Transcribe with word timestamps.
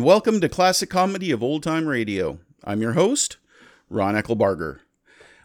And 0.00 0.06
welcome 0.06 0.40
to 0.40 0.48
Classic 0.48 0.88
Comedy 0.88 1.30
of 1.30 1.42
Old 1.42 1.62
Time 1.62 1.86
Radio. 1.86 2.38
I'm 2.64 2.80
your 2.80 2.94
host, 2.94 3.36
Ron 3.90 4.14
Eckelbarger. 4.14 4.78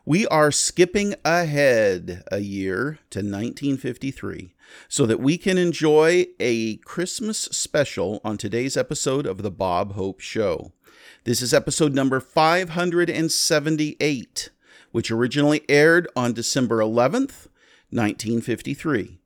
We 0.05 0.25
are 0.27 0.49
skipping 0.49 1.13
ahead 1.25 2.23
a 2.31 2.39
year 2.39 2.99
to 3.09 3.19
1953 3.19 4.55
so 4.87 5.05
that 5.07 5.19
we 5.19 5.37
can 5.37 5.57
enjoy 5.57 6.27
a 6.39 6.77
Christmas 6.77 7.37
special 7.37 8.21
on 8.23 8.37
today's 8.37 8.77
episode 8.77 9.25
of 9.25 9.43
The 9.43 9.51
Bob 9.51 9.95
Hope 9.95 10.21
Show. 10.21 10.71
This 11.25 11.41
is 11.41 11.53
episode 11.53 11.93
number 11.93 12.21
578, 12.21 14.49
which 14.93 15.11
originally 15.11 15.63
aired 15.67 16.07
on 16.15 16.31
December 16.31 16.77
11th, 16.77 17.49
1953. 17.89 19.19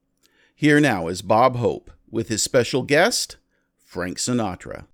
Here 0.56 0.80
now 0.80 1.08
is 1.08 1.22
Bob 1.22 1.58
Hope 1.58 1.92
with 2.10 2.30
his 2.30 2.42
special 2.42 2.82
guest, 2.82 3.38
Frank 3.86 4.18
Sinatra. 4.18 4.86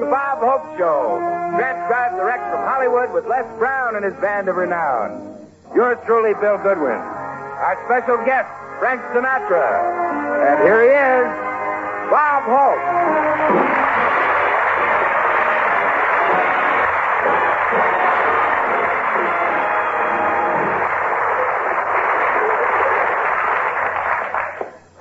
The 0.00 0.06
Bob 0.10 0.38
Hope 0.40 0.78
Show. 0.78 1.18
Transcribed 1.56 2.16
direct 2.16 2.42
from 2.50 2.64
Hollywood 2.66 3.12
with 3.12 3.26
Les 3.26 3.46
Brown 3.58 3.96
and 3.96 4.04
his 4.04 4.14
band 4.14 4.48
of 4.48 4.56
renown. 4.56 5.46
Yours 5.74 5.98
truly, 6.06 6.34
Bill 6.40 6.58
Goodwin. 6.58 6.98
Our 6.98 7.78
special 7.86 8.16
guest, 8.24 8.50
Frank 8.78 9.00
Sinatra. 9.12 9.82
And 10.50 10.62
here 10.62 10.82
he 10.82 10.90
is, 10.90 11.26
Bob 12.10 12.42
Hope. 12.44 13.83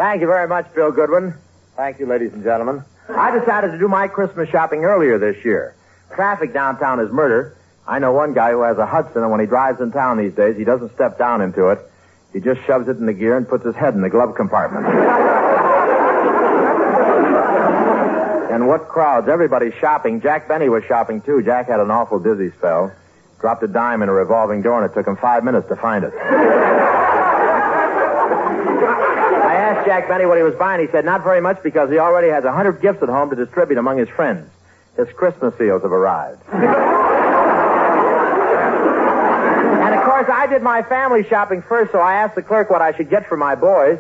Thank 0.04 0.20
you 0.20 0.28
very 0.28 0.50
much, 0.50 0.68
Bill 0.76 0.92
Goodwin. 0.92 1.34
Thank 1.78 1.98
you, 1.98 2.06
ladies 2.06 2.34
and 2.34 2.44
gentlemen. 2.44 2.84
I 3.08 3.40
decided 3.40 3.72
to 3.72 3.80
do 3.80 3.88
my 3.88 4.10
Christmas 4.10 4.50
shopping 4.50 4.84
earlier 4.84 5.18
this 5.18 5.46
year. 5.46 5.76
Traffic 6.14 6.52
downtown 6.52 7.00
is 7.00 7.10
murder. 7.10 7.56
I 7.88 8.00
know 8.00 8.12
one 8.12 8.34
guy 8.34 8.52
who 8.52 8.64
has 8.64 8.78
a 8.78 8.86
Hudson, 8.86 9.22
and 9.22 9.32
when 9.32 9.40
he 9.40 9.46
drives 9.46 9.80
in 9.80 9.94
town 9.94 10.18
these 10.18 10.34
days, 10.34 10.58
he 10.58 10.66
doesn't 10.66 10.94
step 10.94 11.18
down 11.18 11.40
into 11.40 11.70
it. 11.70 11.80
He 12.34 12.42
just 12.42 12.60
shoves 12.66 12.90
it 12.90 12.98
in 12.98 13.06
the 13.06 13.14
gear 13.14 13.38
and 13.38 13.48
puts 13.48 13.64
his 13.64 13.76
head 13.76 13.94
in 13.94 14.02
the 14.02 14.10
glove 14.10 14.36
compartment. 14.36 14.88
and 18.52 18.68
what 18.68 18.90
crowds? 18.90 19.30
Everybody's 19.30 19.74
shopping. 19.76 20.20
Jack 20.20 20.50
Benny 20.50 20.68
was 20.68 20.84
shopping, 20.84 21.22
too. 21.22 21.42
Jack 21.44 21.70
had 21.70 21.80
an 21.80 21.92
awful 21.92 22.20
dizzy 22.20 22.52
spell. 22.58 22.92
Dropped 23.40 23.64
a 23.64 23.70
dime 23.70 24.02
in 24.02 24.10
a 24.10 24.14
revolving 24.14 24.64
door, 24.64 24.84
and 24.84 24.92
it 24.92 24.94
took 24.94 25.08
him 25.08 25.16
five 25.16 25.46
minutes 25.46 25.70
to 25.70 25.78
find 25.78 26.04
it. 26.04 26.14
Asked 29.84 29.90
Jack 29.90 30.08
Benny 30.08 30.26
what 30.26 30.38
he 30.38 30.44
was 30.44 30.56
buying. 30.56 30.80
He 30.80 30.88
said 30.94 31.04
not 31.04 31.24
very 31.24 31.42
much 31.42 31.62
because 31.62 31.90
he 31.90 32.00
already 32.00 32.30
has 32.30 32.46
a 32.46 32.54
hundred 32.54 32.82
gifts 32.82 33.04
at 33.04 33.10
home 33.10 33.30
to 33.32 33.36
distribute 33.36 33.78
among 33.78 33.98
his 33.98 34.08
friends. 34.08 34.50
His 34.96 35.10
Christmas 35.10 35.54
seals 35.58 35.82
have 35.82 35.92
arrived. 35.92 36.42
and 36.54 36.64
of 39.94 40.04
course, 40.06 40.30
I 40.32 40.48
did 40.48 40.62
my 40.62 40.84
family 40.84 41.26
shopping 41.28 41.62
first, 41.62 41.92
so 41.92 42.00
I 42.00 42.14
asked 42.14 42.36
the 42.36 42.42
clerk 42.42 42.70
what 42.70 42.82
I 42.82 42.96
should 42.96 43.10
get 43.10 43.28
for 43.28 43.36
my 43.36 43.56
boys. 43.56 44.00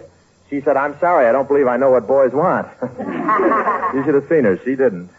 She 0.50 0.62
said, 0.62 0.78
I'm 0.78 0.98
sorry, 1.02 1.28
I 1.28 1.34
don't 1.34 1.50
believe 1.50 1.68
I 1.68 1.76
know 1.76 1.92
what 1.92 2.08
boys 2.08 2.32
want. 2.32 2.70
you 2.82 4.06
should 4.06 4.16
have 4.16 4.30
seen 4.30 4.46
her. 4.46 4.58
She 4.64 4.78
didn't. 4.78 5.10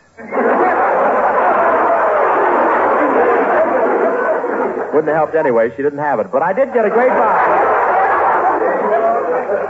Wouldn't 4.95 5.09
have 5.09 5.17
helped 5.17 5.35
anyway. 5.35 5.69
She 5.77 5.83
didn't 5.83 5.99
have 5.99 6.21
it. 6.21 6.33
But 6.33 6.41
I 6.41 6.55
did 6.55 6.73
get 6.73 6.87
a 6.87 6.91
great 6.91 7.11
buy. 7.11 7.74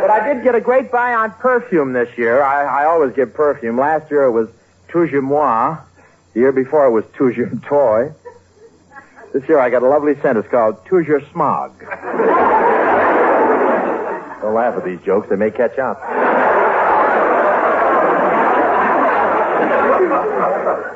But 0.05 0.11
I 0.11 0.35
did 0.35 0.45
get 0.45 0.55
a 0.55 0.61
great 0.61 0.93
buy 0.93 1.15
on 1.15 1.31
perfume 1.31 1.95
this 1.95 2.19
year. 2.19 2.43
I, 2.43 2.83
I 2.83 2.85
always 2.85 3.15
get 3.15 3.33
perfume. 3.33 3.79
Last 3.79 4.11
year 4.11 4.25
it 4.25 4.33
was 4.33 4.51
Toujours 4.89 5.23
Moi. 5.23 5.79
The 6.35 6.41
year 6.41 6.53
before 6.53 6.85
it 6.85 6.91
was 6.91 7.07
Toujours 7.15 7.49
Toy. 7.63 8.13
This 9.33 9.49
year 9.49 9.59
I 9.59 9.71
got 9.71 9.83
a 9.83 9.89
lovely 9.89 10.15
scent. 10.21 10.37
It's 10.37 10.47
called 10.49 10.85
Toujours 10.85 11.27
Smog. 11.33 11.81
Don't 14.43 14.53
laugh 14.53 14.77
at 14.77 14.85
these 14.85 15.01
jokes. 15.07 15.31
They 15.31 15.37
may 15.37 15.51
catch 15.51 15.79
on. 15.79 15.97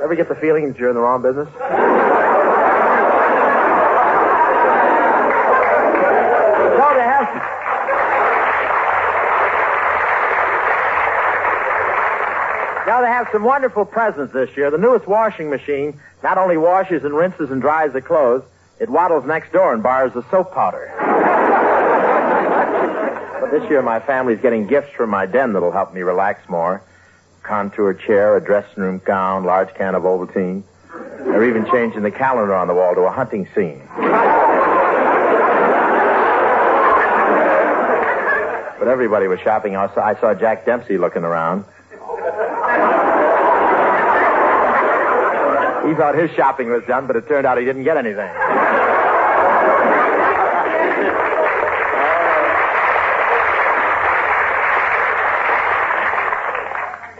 Ever 0.02 0.16
get 0.16 0.28
the 0.28 0.34
feeling 0.34 0.68
that 0.68 0.78
you're 0.78 0.90
in 0.90 0.94
the 0.96 1.00
wrong 1.00 1.22
business? 1.22 1.48
So 12.98 13.02
they 13.04 13.10
have 13.10 13.17
Some 13.32 13.44
wonderful 13.44 13.84
presents 13.84 14.32
this 14.32 14.56
year. 14.56 14.70
The 14.70 14.78
newest 14.78 15.06
washing 15.06 15.50
machine 15.50 16.00
not 16.22 16.38
only 16.38 16.56
washes 16.56 17.04
and 17.04 17.14
rinses 17.14 17.50
and 17.50 17.60
dries 17.60 17.92
the 17.92 18.00
clothes, 18.00 18.42
it 18.80 18.88
waddles 18.88 19.26
next 19.26 19.52
door 19.52 19.74
and 19.74 19.82
borrows 19.82 20.14
the 20.14 20.24
soap 20.30 20.54
powder. 20.54 20.90
but 23.40 23.50
this 23.50 23.68
year 23.68 23.82
my 23.82 24.00
family's 24.00 24.40
getting 24.40 24.66
gifts 24.66 24.94
from 24.96 25.10
my 25.10 25.26
den 25.26 25.52
that'll 25.52 25.72
help 25.72 25.92
me 25.92 26.00
relax 26.00 26.48
more. 26.48 26.82
Contour 27.42 27.92
chair, 27.94 28.36
a 28.36 28.44
dressing 28.44 28.82
room 28.82 29.00
gown, 29.04 29.44
large 29.44 29.74
can 29.74 29.94
of 29.94 30.04
Ovaltine. 30.04 30.62
They're 31.18 31.44
even 31.44 31.70
changing 31.70 32.02
the 32.02 32.10
calendar 32.10 32.54
on 32.54 32.66
the 32.66 32.74
wall 32.74 32.94
to 32.94 33.02
a 33.02 33.10
hunting 33.10 33.46
scene. 33.54 33.82
But 38.78 38.86
everybody 38.86 39.26
was 39.26 39.40
shopping. 39.40 39.76
I 39.76 40.16
saw 40.20 40.34
Jack 40.34 40.64
Dempsey 40.64 40.98
looking 40.98 41.24
around. 41.24 41.64
He 45.88 45.94
thought 45.94 46.14
his 46.14 46.30
shopping 46.32 46.68
was 46.68 46.84
done, 46.84 47.06
but 47.06 47.16
it 47.16 47.26
turned 47.26 47.46
out 47.46 47.56
he 47.56 47.64
didn't 47.64 47.84
get 47.84 47.96
anything. 47.96 48.18
Uh, 48.18 48.34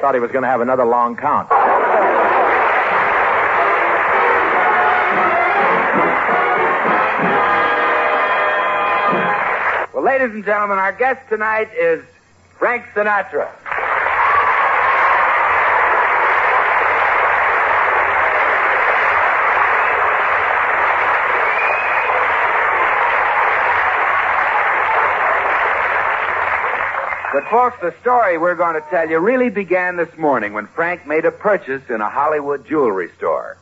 thought 0.02 0.12
he 0.12 0.20
was 0.20 0.30
going 0.30 0.42
to 0.42 0.48
have 0.48 0.60
another 0.60 0.84
long 0.84 1.16
count. 1.16 1.48
Well, 9.94 10.04
ladies 10.04 10.34
and 10.34 10.44
gentlemen, 10.44 10.78
our 10.78 10.92
guest 10.92 11.26
tonight 11.30 11.70
is 11.74 12.04
Frank 12.58 12.84
Sinatra. 12.94 13.48
But, 27.38 27.50
folks, 27.50 27.76
the 27.80 27.94
story 28.00 28.36
we're 28.36 28.56
going 28.56 28.74
to 28.74 28.84
tell 28.90 29.08
you 29.08 29.20
really 29.20 29.48
began 29.48 29.96
this 29.96 30.08
morning 30.18 30.54
when 30.54 30.66
Frank 30.66 31.06
made 31.06 31.24
a 31.24 31.30
purchase 31.30 31.88
in 31.88 32.00
a 32.00 32.10
Hollywood 32.10 32.66
jewelry 32.66 33.12
store. 33.16 33.56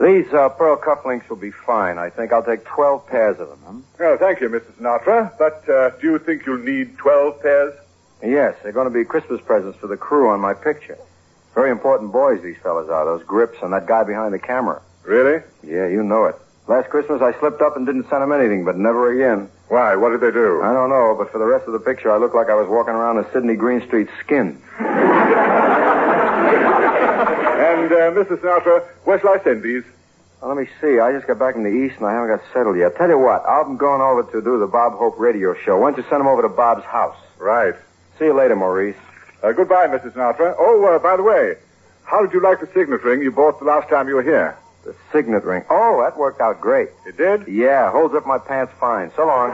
These 0.00 0.32
uh, 0.32 0.48
pearl 0.48 0.78
cufflinks 0.78 1.28
will 1.28 1.36
be 1.36 1.50
fine. 1.50 1.98
I 1.98 2.08
think 2.08 2.32
I'll 2.32 2.42
take 2.42 2.64
12 2.64 3.06
pairs 3.06 3.38
of 3.38 3.50
them. 3.50 3.84
Oh, 4.00 4.16
thank 4.16 4.40
you, 4.40 4.48
Mrs. 4.48 4.72
Sinatra. 4.80 5.36
But 5.38 5.68
uh, 5.68 5.90
do 6.00 6.12
you 6.12 6.18
think 6.18 6.46
you'll 6.46 6.56
need 6.56 6.96
12 6.96 7.42
pairs? 7.42 7.74
Yes, 8.22 8.56
they're 8.62 8.72
going 8.72 8.90
to 8.90 8.98
be 8.98 9.04
Christmas 9.04 9.42
presents 9.42 9.78
for 9.78 9.88
the 9.88 9.98
crew 9.98 10.30
on 10.30 10.40
my 10.40 10.54
picture. 10.54 10.96
Very 11.54 11.70
important 11.70 12.12
boys, 12.12 12.42
these 12.42 12.56
fellas 12.62 12.88
are. 12.88 13.04
Those 13.04 13.24
grips 13.24 13.58
and 13.60 13.74
that 13.74 13.84
guy 13.84 14.04
behind 14.04 14.32
the 14.32 14.38
camera. 14.38 14.80
Really? 15.02 15.42
Yeah, 15.62 15.86
you 15.86 16.02
know 16.02 16.24
it. 16.24 16.36
Last 16.70 16.88
Christmas, 16.88 17.20
I 17.20 17.36
slipped 17.40 17.60
up 17.62 17.76
and 17.76 17.84
didn't 17.84 18.08
send 18.08 18.22
them 18.22 18.30
anything, 18.30 18.64
but 18.64 18.78
never 18.78 19.10
again. 19.10 19.50
Why? 19.66 19.96
What 19.96 20.10
did 20.10 20.20
they 20.20 20.30
do? 20.30 20.62
I 20.62 20.72
don't 20.72 20.88
know, 20.88 21.16
but 21.18 21.32
for 21.32 21.38
the 21.38 21.44
rest 21.44 21.66
of 21.66 21.72
the 21.72 21.80
picture, 21.80 22.12
I 22.12 22.16
looked 22.16 22.36
like 22.36 22.48
I 22.48 22.54
was 22.54 22.68
walking 22.68 22.94
around 22.94 23.18
in 23.18 23.26
Sidney 23.32 23.56
Greenstreet's 23.56 24.12
skin. 24.20 24.62
And, 27.60 27.92
uh, 27.92 28.10
Mrs. 28.12 28.38
Sinatra, 28.38 28.82
where 29.04 29.20
shall 29.20 29.30
I 29.30 29.42
send 29.42 29.62
these? 29.62 29.82
Well, 30.40 30.54
let 30.54 30.62
me 30.62 30.68
see. 30.80 30.98
I 30.98 31.12
just 31.12 31.26
got 31.26 31.38
back 31.38 31.54
from 31.54 31.64
the 31.64 31.70
East 31.70 31.96
and 31.98 32.06
I 32.06 32.12
haven't 32.12 32.28
got 32.28 32.40
settled 32.52 32.76
yet. 32.76 32.96
Tell 32.96 33.08
you 33.08 33.18
what, 33.18 33.44
I'm 33.46 33.76
going 33.76 34.00
over 34.00 34.22
to 34.30 34.40
do 34.40 34.58
the 34.58 34.66
Bob 34.66 34.94
Hope 34.94 35.18
radio 35.18 35.54
show. 35.54 35.78
Why 35.78 35.90
don't 35.90 35.98
you 36.02 36.08
send 36.08 36.20
them 36.20 36.28
over 36.28 36.42
to 36.42 36.48
Bob's 36.48 36.84
house? 36.84 37.16
Right. 37.38 37.74
See 38.18 38.26
you 38.26 38.34
later, 38.34 38.56
Maurice. 38.56 38.96
Uh, 39.42 39.52
goodbye, 39.52 39.88
Mrs. 39.88 40.12
Sinatra. 40.12 40.54
Oh, 40.58 40.84
uh, 40.84 40.98
by 41.00 41.16
the 41.16 41.22
way, 41.22 41.56
how 42.04 42.24
did 42.24 42.32
you 42.32 42.40
like 42.40 42.60
the 42.60 42.66
signet 42.68 43.02
ring 43.02 43.22
you 43.22 43.32
bought 43.32 43.58
the 43.58 43.66
last 43.66 43.88
time 43.88 44.08
you 44.08 44.14
were 44.14 44.22
here? 44.22 44.56
The 44.84 44.94
signet 45.12 45.44
ring. 45.44 45.64
Oh, 45.68 46.02
that 46.02 46.16
worked 46.16 46.40
out 46.40 46.60
great. 46.60 46.88
It 47.06 47.16
did? 47.16 47.46
Yeah, 47.48 47.90
holds 47.90 48.14
up 48.14 48.26
my 48.26 48.38
pants 48.38 48.72
fine. 48.80 49.10
So 49.14 49.26
long. 49.26 49.50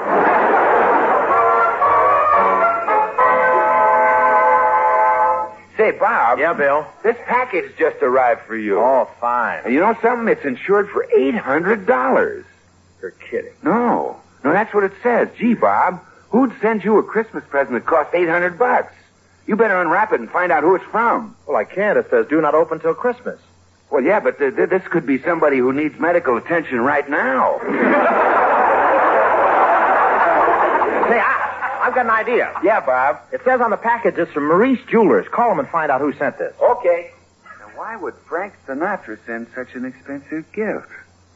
Say, 5.77 5.91
Bob. 5.91 6.39
Yeah, 6.39 6.55
Bill. 6.55 6.87
This 7.03 7.17
package 7.27 7.77
just 7.77 8.03
arrived 8.03 8.43
for 8.43 8.57
you. 8.57 8.79
Oh, 8.81 9.11
fine. 9.21 9.71
You 9.71 9.81
know 9.81 9.97
something? 10.01 10.29
It's 10.29 10.45
insured 10.45 10.89
for 10.89 11.07
$800. 11.15 12.45
You're 13.03 13.11
kidding. 13.11 13.53
No. 13.63 14.19
No, 14.43 14.53
that's 14.53 14.73
what 14.73 14.85
it 14.85 14.93
says. 15.03 15.29
Gee, 15.37 15.55
Bob, 15.55 16.01
who'd 16.31 16.53
send 16.63 16.83
you 16.83 16.99
a 16.99 17.03
Christmas 17.03 17.45
present 17.51 17.75
that 17.75 17.85
cost 17.85 18.15
800 18.15 18.59
bucks? 18.59 18.95
You 19.47 19.57
better 19.57 19.81
unwrap 19.81 20.13
it 20.13 20.21
and 20.21 20.31
find 20.31 20.51
out 20.51 20.63
who 20.63 20.75
it's 20.77 20.85
from. 20.87 21.37
Well, 21.47 21.57
I 21.57 21.65
can't. 21.65 21.99
It 21.99 22.09
says 22.11 22.27
do 22.29 22.41
not 22.41 22.55
open 22.55 22.81
till 22.81 22.95
Christmas. 22.95 23.39
Well, 23.91 24.03
yeah, 24.03 24.21
but 24.21 24.39
th- 24.39 24.57
th- 24.57 24.69
this 24.69 24.83
could 24.89 25.07
be 25.07 25.19
somebody 25.23 25.59
who 25.59 25.73
needs 25.73 25.99
medical 25.99 26.37
attention 26.37 26.81
right 26.81 27.09
now. 27.09 27.59
Say, 31.09 31.21
I, 31.21 31.81
I've 31.85 31.95
got 31.95 32.07
an 32.07 32.11
idea. 32.11 32.53
yeah, 32.65 32.81
Bob. 32.81 33.21
It 33.33 33.43
says 33.45 33.61
on 33.61 33.71
the 33.71 33.77
package 33.77 34.17
it's 34.19 34.33
from 34.33 34.49
Maurice 34.49 34.81
Jewelers. 34.91 35.27
Call 35.31 35.51
them 35.51 35.61
and 35.61 35.69
find 35.69 35.91
out 35.93 36.01
who 36.01 36.13
sent 36.15 36.37
this. 36.39 36.53
Okay. 36.61 37.13
Now, 37.61 37.69
why 37.77 37.95
would 37.97 38.15
Frank 38.29 38.55
Sinatra 38.67 39.19
send 39.25 39.47
such 39.55 39.75
an 39.75 39.85
expensive 39.85 40.51
gift? 40.53 40.89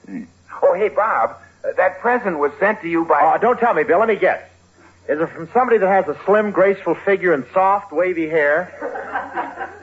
Hmm. 0.06 0.24
Oh, 0.62 0.74
hey, 0.74 0.88
Bob, 0.88 1.36
uh, 1.64 1.68
that 1.76 2.00
present 2.00 2.38
was 2.38 2.50
sent 2.58 2.80
to 2.82 2.88
you 2.88 3.04
by. 3.04 3.20
Oh, 3.22 3.38
don't 3.40 3.58
tell 3.60 3.74
me, 3.74 3.84
Bill. 3.84 4.00
Let 4.00 4.08
me 4.08 4.16
guess. 4.16 4.42
Is 5.08 5.20
it 5.20 5.28
from 5.30 5.48
somebody 5.54 5.78
that 5.78 5.88
has 5.88 6.08
a 6.14 6.18
slim, 6.24 6.50
graceful 6.50 6.94
figure 6.96 7.32
and 7.32 7.44
soft, 7.54 7.92
wavy 7.92 8.28
hair? 8.28 9.66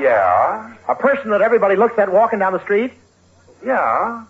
yeah, 0.00 0.74
A 0.88 0.94
person 0.94 1.30
that 1.30 1.42
everybody 1.42 1.76
looks 1.76 1.98
at 1.98 2.10
walking 2.12 2.38
down 2.38 2.52
the 2.52 2.62
street? 2.62 2.92
yeah. 3.64 4.24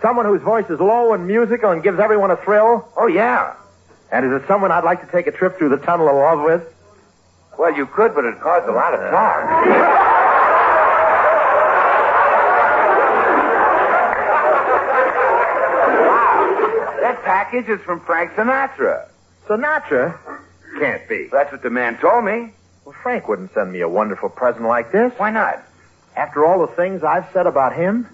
Someone 0.00 0.26
whose 0.26 0.42
voice 0.42 0.68
is 0.68 0.80
low 0.80 1.12
and 1.14 1.28
musical 1.28 1.70
and 1.70 1.80
gives 1.80 2.00
everyone 2.00 2.32
a 2.32 2.36
thrill? 2.36 2.88
Oh, 2.96 3.06
yeah. 3.06 3.54
And 4.10 4.26
is 4.26 4.32
it 4.42 4.48
someone 4.48 4.72
I'd 4.72 4.82
like 4.82 5.00
to 5.06 5.12
take 5.12 5.28
a 5.28 5.30
trip 5.32 5.56
through 5.58 5.68
the 5.68 5.76
tunnel 5.76 6.08
of 6.08 6.16
love 6.16 6.40
with? 6.44 6.74
Well, 7.56 7.72
you 7.76 7.86
could, 7.86 8.12
but 8.12 8.24
it'd 8.24 8.40
cause 8.40 8.64
a 8.68 8.72
lot 8.72 8.94
of 8.94 9.00
talk. 9.12 10.52
wow. 16.08 16.96
That 17.00 17.22
package 17.24 17.68
is 17.68 17.80
from 17.82 18.00
Frank 18.00 18.32
Sinatra. 18.32 19.08
Sinatra? 19.46 20.18
Can't 20.78 21.08
be. 21.08 21.28
That's 21.30 21.52
what 21.52 21.62
the 21.62 21.70
man 21.70 21.98
told 21.98 22.24
me. 22.24 22.52
Well, 22.84 22.96
Frank 23.00 23.28
wouldn't 23.28 23.54
send 23.54 23.72
me 23.72 23.80
a 23.80 23.88
wonderful 23.88 24.28
present 24.28 24.66
like 24.66 24.90
this. 24.90 25.12
Why 25.16 25.30
not? 25.30 25.62
After 26.16 26.44
all 26.44 26.66
the 26.66 26.72
things 26.74 27.04
I've 27.04 27.26
said 27.32 27.46
about 27.46 27.76
him? 27.76 28.08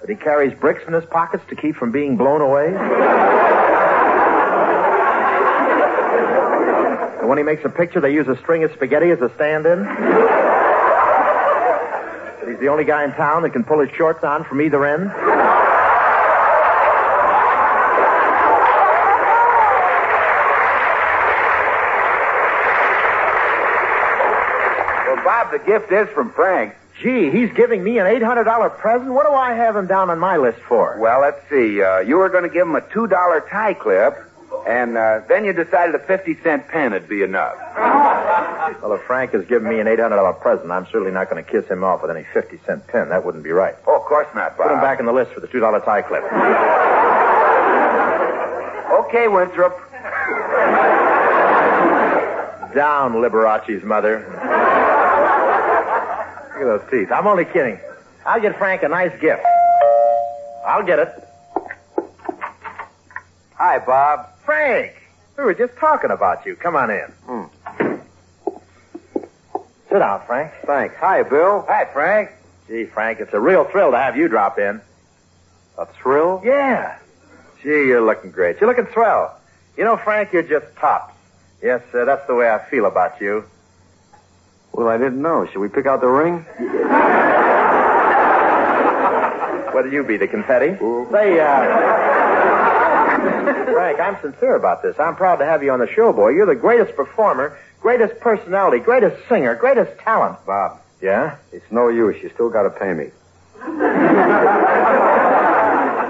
That 0.00 0.08
he 0.08 0.14
carries 0.14 0.56
bricks 0.56 0.84
in 0.86 0.92
his 0.92 1.04
pockets 1.04 1.42
to 1.48 1.56
keep 1.56 1.74
from 1.74 1.90
being 1.90 2.16
blown 2.16 2.42
away? 2.42 2.68
and 7.18 7.28
when 7.28 7.38
he 7.38 7.44
makes 7.44 7.64
a 7.64 7.68
picture, 7.68 8.00
they 8.00 8.12
use 8.12 8.28
a 8.28 8.36
string 8.36 8.62
of 8.62 8.70
spaghetti 8.72 9.10
as 9.10 9.20
a 9.20 9.32
stand-in? 9.34 9.84
he's 12.48 12.60
the 12.60 12.68
only 12.68 12.84
guy 12.84 13.02
in 13.02 13.10
town 13.12 13.42
that 13.42 13.50
can 13.50 13.64
pull 13.64 13.80
his 13.80 13.90
shorts 13.90 14.22
on 14.22 14.44
from 14.44 14.62
either 14.62 14.86
end? 14.86 15.10
The 25.50 25.58
gift 25.64 25.92
is 25.92 26.08
from 26.08 26.32
Frank. 26.32 26.74
Gee, 27.02 27.30
he's 27.30 27.52
giving 27.52 27.84
me 27.84 27.98
an 27.98 28.06
$800 28.06 28.78
present? 28.78 29.12
What 29.12 29.26
do 29.26 29.32
I 29.32 29.52
have 29.52 29.76
him 29.76 29.86
down 29.86 30.08
on 30.10 30.18
my 30.18 30.36
list 30.38 30.58
for? 30.60 30.96
Well, 30.98 31.20
let's 31.20 31.40
see. 31.50 31.82
Uh, 31.82 31.98
you 32.00 32.16
were 32.16 32.28
going 32.30 32.44
to 32.44 32.48
give 32.48 32.66
him 32.66 32.74
a 32.74 32.80
$2 32.80 33.50
tie 33.50 33.74
clip, 33.74 34.16
and 34.66 34.96
uh, 34.96 35.20
then 35.28 35.44
you 35.44 35.52
decided 35.52 35.94
a 35.94 35.98
50 35.98 36.38
cent 36.42 36.68
pen 36.68 36.92
would 36.92 37.08
be 37.08 37.22
enough. 37.22 37.56
Well, 38.82 38.92
if 38.94 39.02
Frank 39.02 39.30
has 39.30 39.44
given 39.46 39.68
me 39.68 39.78
an 39.78 39.86
$800 39.86 40.40
present, 40.40 40.72
I'm 40.72 40.86
certainly 40.86 41.12
not 41.12 41.30
going 41.30 41.42
to 41.42 41.48
kiss 41.48 41.66
him 41.70 41.84
off 41.84 42.02
with 42.02 42.10
any 42.10 42.24
50 42.34 42.58
cent 42.66 42.84
pen. 42.88 43.10
That 43.10 43.24
wouldn't 43.24 43.44
be 43.44 43.50
right. 43.52 43.76
Oh, 43.86 43.96
of 43.96 44.02
course 44.02 44.26
not, 44.34 44.56
Bob. 44.58 44.66
Put 44.66 44.74
him 44.74 44.80
back 44.80 44.98
in 44.98 45.06
the 45.06 45.12
list 45.12 45.30
for 45.32 45.38
the 45.40 45.46
$2 45.46 45.84
tie 45.84 46.02
clip. 46.02 46.24
Okay, 49.06 49.28
Winthrop. 49.28 49.72
Down, 52.74 53.20
Liberace's 53.22 53.84
mother. 53.84 54.18
Look 56.58 56.64
at 56.64 56.80
those 56.80 56.90
teeth. 56.90 57.12
I'm 57.12 57.26
only 57.26 57.44
kidding. 57.44 57.78
I'll 58.24 58.40
get 58.40 58.56
Frank 58.56 58.82
a 58.82 58.88
nice 58.88 59.12
gift. 59.20 59.42
I'll 60.66 60.82
get 60.86 60.98
it. 60.98 61.28
Hi, 63.56 63.78
Bob. 63.78 64.30
Frank! 64.42 64.94
We 65.36 65.44
were 65.44 65.52
just 65.52 65.76
talking 65.76 66.10
about 66.10 66.46
you. 66.46 66.56
Come 66.56 66.74
on 66.74 66.90
in. 66.90 67.50
Sit 69.90 69.98
down, 69.98 70.22
Frank. 70.26 70.52
Thanks. 70.64 70.94
Hi, 70.98 71.22
Bill. 71.24 71.62
Hi, 71.68 71.84
Frank. 71.92 72.30
Gee, 72.68 72.86
Frank, 72.86 73.20
it's 73.20 73.34
a 73.34 73.40
real 73.40 73.64
thrill 73.64 73.90
to 73.90 73.98
have 73.98 74.16
you 74.16 74.26
drop 74.26 74.58
in. 74.58 74.80
A 75.76 75.84
thrill? 75.84 76.40
Yeah. 76.42 76.98
Gee, 77.62 77.68
you're 77.68 78.00
looking 78.00 78.30
great. 78.30 78.62
You're 78.62 78.74
looking 78.74 78.90
swell. 78.94 79.38
You 79.76 79.84
know, 79.84 79.98
Frank, 79.98 80.32
you're 80.32 80.42
just 80.42 80.74
tops. 80.76 81.14
Yes, 81.62 81.82
uh, 81.92 82.06
that's 82.06 82.26
the 82.26 82.34
way 82.34 82.48
I 82.50 82.64
feel 82.70 82.86
about 82.86 83.20
you. 83.20 83.44
Well, 84.76 84.88
I 84.88 84.98
didn't 84.98 85.22
know. 85.22 85.46
Should 85.46 85.58
we 85.60 85.68
pick 85.68 85.86
out 85.86 86.02
the 86.02 86.06
ring? 86.08 86.44
Whether 89.74 89.88
you 89.88 90.04
be 90.04 90.18
the 90.18 90.28
confetti. 90.28 90.76
Say, 91.10 91.40
uh... 91.40 91.64
Frank, 93.72 93.98
I'm 94.00 94.20
sincere 94.20 94.54
about 94.56 94.82
this. 94.82 94.98
I'm 95.00 95.16
proud 95.16 95.36
to 95.36 95.46
have 95.46 95.62
you 95.62 95.70
on 95.72 95.78
the 95.80 95.86
show, 95.90 96.12
boy. 96.12 96.28
You're 96.30 96.44
the 96.46 96.54
greatest 96.54 96.94
performer, 96.94 97.56
greatest 97.80 98.20
personality, 98.20 98.78
greatest 98.82 99.16
singer, 99.30 99.54
greatest 99.54 99.98
talent. 100.00 100.36
Bob, 100.44 100.78
Yeah? 101.00 101.36
it's 101.52 101.64
no 101.70 101.88
use. 101.88 102.22
You 102.22 102.28
still 102.34 102.50
got 102.50 102.64
to 102.64 102.70
pay 102.70 102.92
me. 102.92 103.10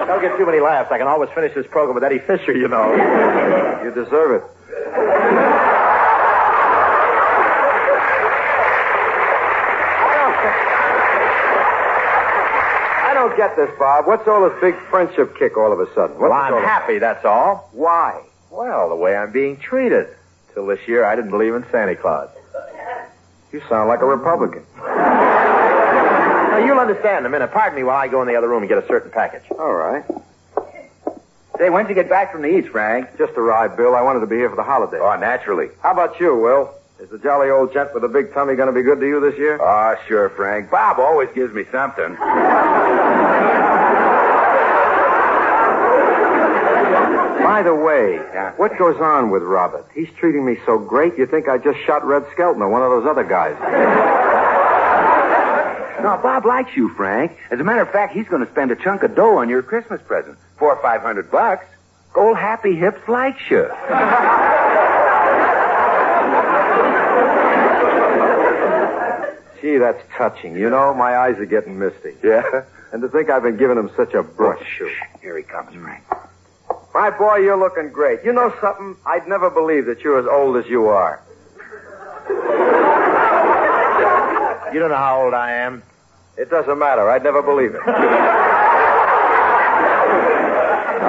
Don't 0.06 0.20
get 0.22 0.36
too 0.38 0.46
many 0.46 0.58
laughs. 0.60 0.90
I 0.90 0.98
can 0.98 1.06
always 1.06 1.30
finish 1.30 1.54
this 1.54 1.66
program 1.68 1.94
with 1.94 2.02
Eddie 2.02 2.18
Fisher, 2.18 2.52
you 2.56 2.66
know. 2.68 2.92
You 3.84 3.90
deserve 3.94 4.42
it. 4.42 5.56
I 13.08 13.12
don't 13.36 13.48
get 13.48 13.56
this, 13.56 13.70
Bob. 13.78 14.06
What's 14.06 14.26
all 14.26 14.48
this 14.48 14.58
big 14.60 14.76
friendship 14.88 15.36
kick 15.36 15.56
all 15.56 15.72
of 15.72 15.80
a 15.80 15.86
sudden? 15.94 16.18
What's 16.18 16.30
Well, 16.30 16.32
I'm 16.32 16.62
happy, 16.62 16.98
that's 16.98 17.24
all. 17.24 17.68
Why? 17.72 18.22
Well, 18.50 18.88
the 18.88 18.96
way 18.96 19.16
I'm 19.16 19.32
being 19.32 19.56
treated. 19.58 20.08
Till 20.54 20.66
this 20.66 20.80
year, 20.88 21.04
I 21.04 21.14
didn't 21.16 21.30
believe 21.30 21.54
in 21.54 21.64
Santa 21.70 21.94
Claus. 21.96 22.30
You 23.52 23.60
sound 23.68 23.88
like 23.88 24.00
a 24.00 24.06
Republican. 24.06 24.64
Now, 24.76 26.64
you'll 26.64 26.78
understand 26.78 27.20
in 27.20 27.26
a 27.26 27.28
minute. 27.28 27.52
Pardon 27.52 27.76
me 27.76 27.84
while 27.84 27.98
I 27.98 28.08
go 28.08 28.22
in 28.22 28.28
the 28.28 28.36
other 28.36 28.48
room 28.48 28.62
and 28.62 28.68
get 28.68 28.82
a 28.82 28.86
certain 28.86 29.10
package. 29.10 29.42
All 29.58 29.74
right. 29.74 30.04
Say, 31.58 31.70
when'd 31.70 31.88
you 31.88 31.94
get 31.94 32.08
back 32.08 32.32
from 32.32 32.42
the 32.42 32.48
East, 32.48 32.68
Frank? 32.68 33.16
Just 33.18 33.32
arrived, 33.32 33.76
Bill. 33.76 33.94
I 33.94 34.02
wanted 34.02 34.20
to 34.20 34.26
be 34.26 34.36
here 34.36 34.50
for 34.50 34.56
the 34.56 34.62
holidays. 34.62 35.00
Oh, 35.02 35.16
naturally. 35.16 35.68
How 35.82 35.92
about 35.92 36.18
you, 36.20 36.36
Will? 36.36 36.74
Is 36.98 37.10
the 37.10 37.18
jolly 37.18 37.50
old 37.50 37.72
gent 37.72 37.92
with 37.92 38.02
the 38.02 38.08
big 38.08 38.32
tummy 38.32 38.54
going 38.54 38.68
to 38.68 38.72
be 38.72 38.82
good 38.82 39.00
to 39.00 39.06
you 39.06 39.20
this 39.20 39.38
year? 39.38 39.58
Oh, 39.60 39.94
sure, 40.08 40.30
Frank. 40.30 40.70
Bob 40.70 40.98
always 40.98 41.28
gives 41.34 41.52
me 41.52 41.64
something. 41.70 42.16
By 47.42 47.62
the 47.62 47.74
way, 47.74 48.16
Yeah. 48.34 48.52
what 48.56 48.76
goes 48.76 49.00
on 49.00 49.30
with 49.30 49.42
Robert? 49.42 49.84
He's 49.94 50.10
treating 50.18 50.44
me 50.44 50.58
so 50.66 50.78
great, 50.78 51.16
you 51.16 51.26
think 51.26 51.48
I 51.48 51.58
just 51.58 51.78
shot 51.80 52.04
Red 52.06 52.24
Skelton 52.32 52.60
or 52.60 52.68
one 52.68 52.82
of 52.82 52.90
those 52.90 53.06
other 53.06 53.22
guys. 53.24 53.54
No, 56.02 56.16
Bob 56.22 56.44
likes 56.44 56.76
you, 56.76 56.88
Frank. 56.90 57.36
As 57.50 57.58
a 57.60 57.64
matter 57.64 57.80
of 57.82 57.90
fact, 57.90 58.12
he's 58.14 58.28
going 58.28 58.44
to 58.44 58.50
spend 58.50 58.70
a 58.70 58.76
chunk 58.76 59.02
of 59.02 59.14
dough 59.14 59.38
on 59.38 59.48
your 59.48 59.62
Christmas 59.62 60.00
present. 60.02 60.36
Four 60.58 60.74
or 60.76 60.82
five 60.82 61.02
hundred 61.02 61.30
bucks. 61.30 61.64
Old 62.14 62.36
Happy 62.36 62.74
Hips 62.74 63.06
likes 63.08 63.40
you. 63.50 63.66
Gee, 69.66 69.78
that's 69.78 70.00
touching. 70.16 70.54
You 70.54 70.70
know, 70.70 70.94
my 70.94 71.16
eyes 71.16 71.40
are 71.40 71.44
getting 71.44 71.76
misty. 71.76 72.14
Yeah? 72.22 72.62
And 72.92 73.02
to 73.02 73.08
think 73.08 73.30
I've 73.30 73.42
been 73.42 73.56
giving 73.56 73.76
him 73.76 73.90
such 73.96 74.14
a 74.14 74.22
brush. 74.22 74.80
Oh, 74.80 74.88
Here 75.20 75.36
he 75.36 75.42
comes, 75.42 75.74
Frank. 75.74 76.04
My 76.94 77.10
boy, 77.10 77.38
you're 77.38 77.58
looking 77.58 77.88
great. 77.88 78.20
You 78.24 78.32
know 78.32 78.54
something? 78.60 78.94
I'd 79.04 79.26
never 79.26 79.50
believe 79.50 79.86
that 79.86 80.02
you're 80.02 80.20
as 80.20 80.26
old 80.28 80.56
as 80.56 80.70
you 80.70 80.86
are. 80.86 81.20
You 84.72 84.78
don't 84.78 84.90
know 84.90 84.94
how 84.94 85.22
old 85.24 85.34
I 85.34 85.50
am. 85.50 85.82
It 86.38 86.48
doesn't 86.48 86.78
matter. 86.78 87.10
I'd 87.10 87.24
never 87.24 87.42
believe 87.42 87.74
it. 87.74 87.80
now, 87.86 87.92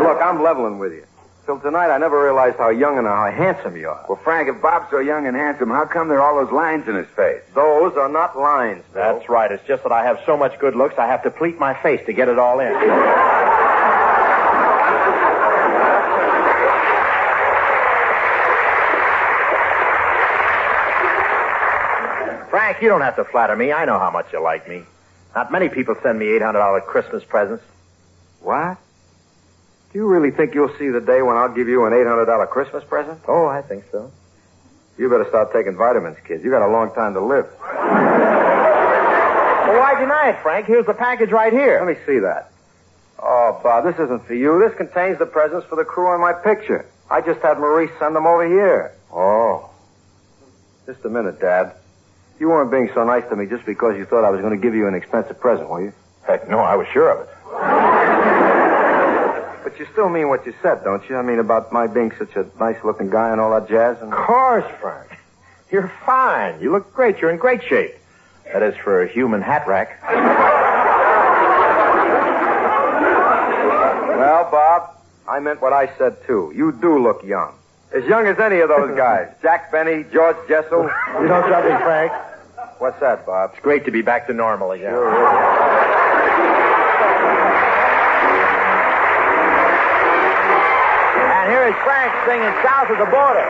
look, 0.01 0.19
I'm 0.19 0.41
leveling 0.41 0.79
with 0.79 0.93
you. 0.93 1.05
Till 1.47 1.61
tonight, 1.61 1.95
I 1.95 1.97
never 1.97 2.21
realized 2.21 2.57
how 2.57 2.67
young 2.71 2.97
and 2.97 3.07
how 3.07 3.31
handsome 3.31 3.77
you 3.77 3.87
are. 3.87 4.05
Well, 4.09 4.19
Frank, 4.21 4.49
if 4.49 4.61
Bob's 4.61 4.91
so 4.91 4.99
young 4.99 5.27
and 5.27 5.33
handsome, 5.33 5.69
how 5.69 5.85
come 5.85 6.09
there 6.09 6.21
are 6.21 6.29
all 6.29 6.43
those 6.43 6.51
lines 6.51 6.89
in 6.89 6.95
his 6.95 7.07
face? 7.15 7.41
Those 7.55 7.95
are 7.95 8.09
not 8.09 8.37
lines. 8.37 8.83
Bill. 8.93 9.01
That's 9.01 9.29
right. 9.29 9.49
It's 9.49 9.65
just 9.65 9.83
that 9.83 9.93
I 9.93 10.03
have 10.03 10.19
so 10.25 10.35
much 10.35 10.59
good 10.59 10.75
looks, 10.75 10.95
I 10.97 11.07
have 11.07 11.23
to 11.23 11.31
pleat 11.31 11.57
my 11.57 11.73
face 11.73 12.05
to 12.05 12.11
get 12.11 12.27
it 12.27 12.37
all 12.37 12.59
in. 12.59 12.73
Frank, 22.49 22.81
you 22.81 22.89
don't 22.89 22.99
have 22.99 23.15
to 23.15 23.23
flatter 23.23 23.55
me. 23.55 23.71
I 23.71 23.85
know 23.85 23.99
how 23.99 24.11
much 24.11 24.33
you 24.33 24.43
like 24.43 24.67
me. 24.67 24.83
Not 25.33 25.49
many 25.49 25.69
people 25.69 25.95
send 26.03 26.19
me 26.19 26.25
$800 26.25 26.85
Christmas 26.87 27.23
presents. 27.23 27.63
What? 28.41 28.79
Do 29.91 29.99
you 29.99 30.07
really 30.07 30.31
think 30.31 30.53
you'll 30.53 30.75
see 30.77 30.89
the 30.89 30.99
day 30.99 31.21
when 31.21 31.37
I'll 31.37 31.53
give 31.53 31.67
you 31.67 31.85
an 31.85 31.93
$800 31.93 32.49
Christmas 32.49 32.83
present? 32.83 33.19
Oh, 33.27 33.45
I 33.45 33.61
think 33.61 33.85
so. 33.91 34.11
You 34.97 35.09
better 35.09 35.27
start 35.29 35.53
taking 35.53 35.77
vitamins, 35.77 36.17
kid. 36.25 36.43
You 36.43 36.49
got 36.49 36.67
a 36.67 36.71
long 36.71 36.93
time 36.93 37.13
to 37.13 37.21
live. 37.21 37.45
Well, 37.61 37.73
why 39.79 39.99
deny 39.99 40.29
it, 40.29 40.41
Frank? 40.41 40.65
Here's 40.65 40.85
the 40.85 40.93
package 40.93 41.31
right 41.31 41.53
here. 41.53 41.79
Let 41.83 41.87
me 41.87 41.95
see 42.05 42.19
that. 42.19 42.51
Oh, 43.19 43.59
Bob, 43.63 43.85
this 43.85 43.95
isn't 43.95 44.25
for 44.25 44.33
you. 44.33 44.59
This 44.59 44.75
contains 44.77 45.19
the 45.19 45.25
presents 45.25 45.67
for 45.67 45.75
the 45.75 45.85
crew 45.85 46.07
on 46.07 46.19
my 46.19 46.33
picture. 46.33 46.85
I 47.09 47.21
just 47.21 47.39
had 47.41 47.59
Maurice 47.59 47.91
send 47.99 48.15
them 48.15 48.25
over 48.27 48.47
here. 48.47 48.93
Oh. 49.11 49.69
Just 50.85 51.03
a 51.05 51.09
minute, 51.09 51.39
Dad. 51.39 51.73
You 52.39 52.49
weren't 52.49 52.71
being 52.71 52.89
so 52.93 53.03
nice 53.03 53.27
to 53.29 53.35
me 53.35 53.45
just 53.45 53.65
because 53.65 53.97
you 53.97 54.05
thought 54.05 54.25
I 54.25 54.29
was 54.29 54.41
going 54.41 54.55
to 54.55 54.61
give 54.61 54.75
you 54.75 54.87
an 54.87 54.93
expensive 54.93 55.39
present, 55.39 55.69
were 55.69 55.81
you? 55.81 55.93
Heck, 56.25 56.49
no, 56.49 56.59
I 56.59 56.75
was 56.75 56.87
sure 56.89 57.09
of 57.09 57.27
it. 57.27 58.36
But 59.67 59.79
you 59.79 59.85
still 59.91 60.07
mean 60.07 60.29
what 60.29 60.45
you 60.45 60.53
said, 60.61 60.85
don't 60.85 61.03
you? 61.09 61.17
I 61.17 61.21
mean 61.21 61.39
about 61.39 61.73
my 61.73 61.87
being 61.87 62.13
such 62.17 62.37
a 62.37 62.45
nice-looking 62.57 63.09
guy 63.09 63.31
and 63.33 63.41
all 63.41 63.51
that 63.51 63.67
jazz. 63.67 63.97
And 64.01 64.13
Of 64.13 64.17
course, 64.17 64.63
Frank. 64.79 65.19
You're 65.69 65.91
fine. 66.05 66.61
You 66.61 66.71
look 66.71 66.93
great. 66.93 67.17
You're 67.17 67.31
in 67.31 67.37
great 67.37 67.61
shape. 67.65 67.93
That 68.53 68.63
is 68.63 68.77
for 68.77 69.03
a 69.03 69.07
human 69.09 69.41
hat 69.41 69.67
rack. 69.67 70.01
well, 74.17 74.49
Bob, 74.49 74.95
I 75.27 75.41
meant 75.41 75.61
what 75.61 75.73
I 75.73 75.93
said 75.97 76.15
too. 76.25 76.53
You 76.55 76.71
do 76.71 76.97
look 77.03 77.21
young, 77.25 77.53
as 77.93 78.05
young 78.05 78.25
as 78.25 78.39
any 78.39 78.61
of 78.61 78.69
those 78.69 78.95
guys. 79.05 79.33
Jack 79.41 79.69
Benny, 79.69 80.05
George 80.13 80.37
Jessel. 80.47 80.83
You 81.19 81.27
know 81.27 81.41
something, 81.51 81.77
Frank? 81.79 82.13
What's 82.79 83.01
that, 83.01 83.25
Bob? 83.25 83.51
It's 83.53 83.61
great 83.61 83.83
to 83.83 83.91
be 83.91 84.01
back 84.01 84.27
to 84.27 84.33
normal 84.33 84.71
again. 84.71 84.93
And 90.17 91.51
here 91.51 91.67
is 91.69 91.76
Frank 91.87 92.11
singing 92.27 92.55
South 92.67 92.89
of 92.89 92.97
the 92.97 93.05
Border. 93.05 93.47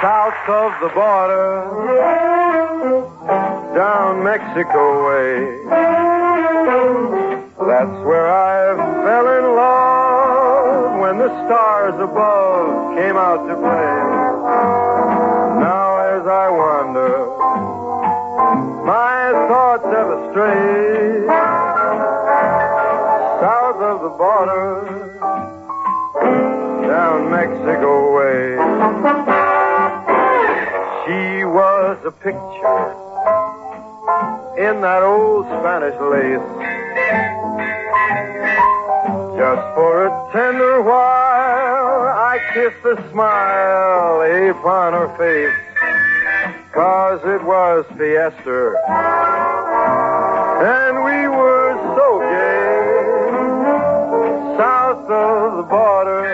South 0.00 0.48
of 0.48 0.72
the 0.80 0.88
border, 0.94 1.68
down 3.74 4.24
Mexico 4.24 5.06
way. 5.06 5.60
That's 7.68 7.98
where 8.06 8.30
I 8.32 8.74
fell 9.04 9.28
in 9.38 9.44
love 9.56 10.98
when 10.98 11.18
the 11.18 11.28
stars 11.44 11.94
above 12.00 12.96
came 12.96 13.18
out 13.18 13.46
to 13.48 13.54
play. 13.54 14.00
Now 15.60 15.98
as 15.98 16.26
I 16.26 16.48
wander, 16.48 17.73
thoughts 19.48 19.84
ever 19.84 20.18
stray. 20.30 21.26
South 23.40 23.80
of 23.90 24.02
the 24.02 24.12
border, 24.16 24.70
down 26.86 27.30
Mexico 27.30 28.14
way. 28.16 28.56
She 31.04 31.44
was 31.44 31.98
a 32.04 32.10
picture 32.10 32.86
in 34.56 34.80
that 34.80 35.02
old 35.02 35.46
Spanish 35.46 35.98
lace. 36.00 36.48
Just 39.36 39.64
for 39.74 40.06
a 40.06 40.10
tender 40.32 40.80
while, 40.82 42.06
I 42.32 42.38
kissed 42.54 42.82
the 42.82 42.96
smile 43.10 44.22
upon 44.50 44.92
her 44.92 45.08
face. 45.18 45.63
Cause 46.74 47.20
it 47.22 47.42
was 47.44 47.84
fiesta. 47.96 48.74
And 50.58 51.04
we 51.04 51.28
were 51.28 51.70
so 51.94 52.18
gay. 52.18 52.64
South 54.58 55.08
of 55.08 55.56
the 55.58 55.62
border, 55.62 56.24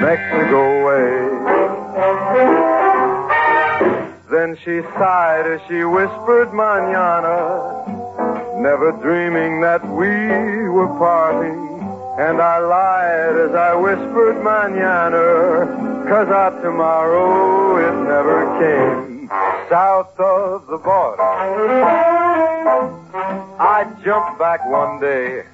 Mexico 0.00 0.86
way. 0.86 1.28
Then 4.30 4.56
she 4.64 4.80
sighed 4.96 5.46
as 5.46 5.60
she 5.68 5.84
whispered 5.84 6.54
manana, 6.54 7.84
never 8.56 8.92
dreaming 9.02 9.60
that 9.60 9.84
we 9.86 10.08
were 10.70 10.88
parting. 10.96 11.68
And 12.18 12.40
I 12.40 12.58
lied 12.58 13.36
as 13.48 13.54
I 13.54 13.74
whispered 13.74 14.42
manana, 14.42 15.87
cause 16.08 16.28
our 16.28 16.50
tomorrow 16.62 17.76
it 17.76 17.92
never 18.08 18.46
came. 18.58 19.28
South 19.68 20.18
of 20.18 20.66
the 20.66 20.78
border, 20.78 21.20
I 23.60 23.84
jumped 24.02 24.38
back 24.38 24.64
one 24.66 24.98
day. 25.00 25.44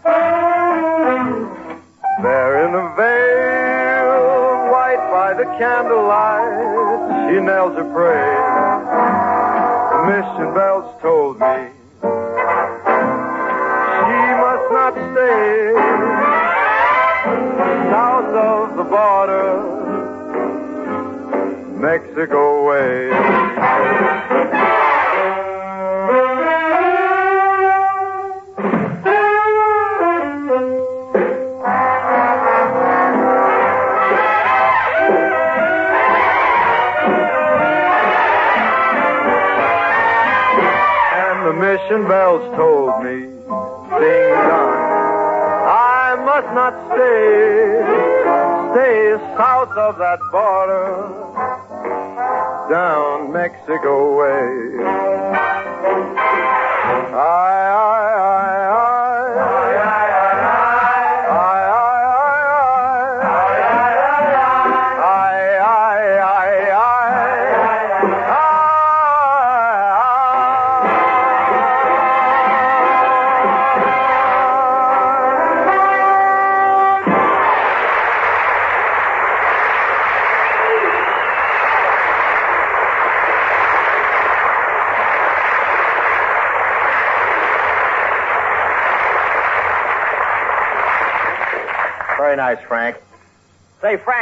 There 2.23 2.69
in 2.69 2.75
a 2.75 2.95
veil, 2.95 4.71
white 4.71 5.03
by 5.11 5.35
the 5.35 5.45
candlelight, 5.59 7.27
she 7.27 7.41
knelt 7.41 7.75
to 7.75 7.85
pray. 7.93 8.31
The 9.91 10.01
mission 10.07 10.55
bells 10.55 10.87
told 11.03 11.41
me 11.41 11.69
she 14.07 14.21
must 14.39 14.67
not 14.71 14.95
stay 14.95 15.75
south 17.91 18.35
of 18.35 18.77
the 18.77 18.85
border, 18.85 19.94
Mexico 21.85 22.67
way. 22.67 23.11
And 41.13 41.47
the 41.47 41.53
mission 41.53 42.09
bells 42.09 42.57
told 42.57 43.05
me, 43.05 43.17
ding 43.21 44.31
dong, 44.49 44.75
I 45.69 46.17
must 46.25 46.49
not 46.55 46.73
stay, 46.95 47.85
stay 48.73 49.37
south 49.37 49.69
of 49.77 49.99
that 49.99 50.19
border, 50.33 51.24
down 52.69 53.33
Mexico 53.33 54.19
way. 54.19 54.79
I, 57.15 57.44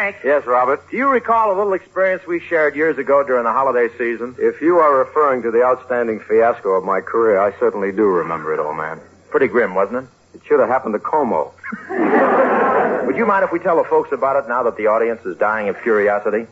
Frank, 0.02 0.16
Yes, 0.24 0.44
Robert. 0.46 0.82
do 0.90 0.96
you 0.96 1.06
recall 1.08 1.52
a 1.52 1.56
little 1.56 1.74
experience 1.74 2.26
we 2.26 2.40
shared 2.40 2.74
years 2.74 2.98
ago 2.98 3.22
during 3.22 3.44
the 3.44 3.52
holiday 3.52 3.86
season? 3.96 4.34
If 4.36 4.60
you 4.60 4.78
are 4.78 4.96
referring 4.98 5.42
to 5.42 5.52
the 5.52 5.62
outstanding 5.62 6.18
fiasco 6.18 6.70
of 6.70 6.82
my 6.82 7.00
career, 7.00 7.38
I 7.40 7.52
certainly 7.60 7.92
do 7.92 8.02
remember 8.06 8.52
it, 8.52 8.58
old 8.58 8.76
man. 8.76 8.98
Pretty 9.30 9.46
grim, 9.46 9.76
wasn't 9.76 9.98
it? 10.02 10.08
It 10.34 10.40
should 10.44 10.58
have 10.58 10.68
happened 10.68 10.94
to 10.94 10.98
Como. 10.98 11.52
Would 13.06 13.16
you 13.16 13.24
mind 13.26 13.44
if 13.44 13.52
we 13.52 13.60
tell 13.60 13.76
the 13.76 13.84
folks 13.88 14.10
about 14.10 14.42
it 14.44 14.48
now 14.48 14.64
that 14.64 14.76
the 14.76 14.88
audience 14.88 15.24
is 15.24 15.36
dying 15.38 15.68
of 15.68 15.80
curiosity? 15.82 16.48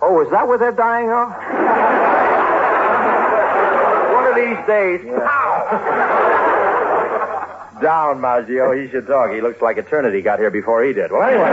Oh, 0.00 0.22
is 0.24 0.30
that 0.30 0.48
what 0.48 0.58
they're 0.58 0.72
dying 0.72 1.10
of? 1.10 1.28
One 4.16 4.26
of 4.26 4.34
these 4.36 4.56
days. 4.66 5.04
Down, 7.82 8.22
Maggio. 8.22 8.72
He 8.72 8.88
should 8.88 9.06
talk. 9.06 9.32
He 9.32 9.42
looks 9.42 9.60
like 9.60 9.76
eternity 9.76 10.22
got 10.22 10.38
here 10.38 10.50
before 10.50 10.82
he 10.82 10.94
did. 10.94 11.12
Well, 11.12 11.20
anyway, 11.22 11.44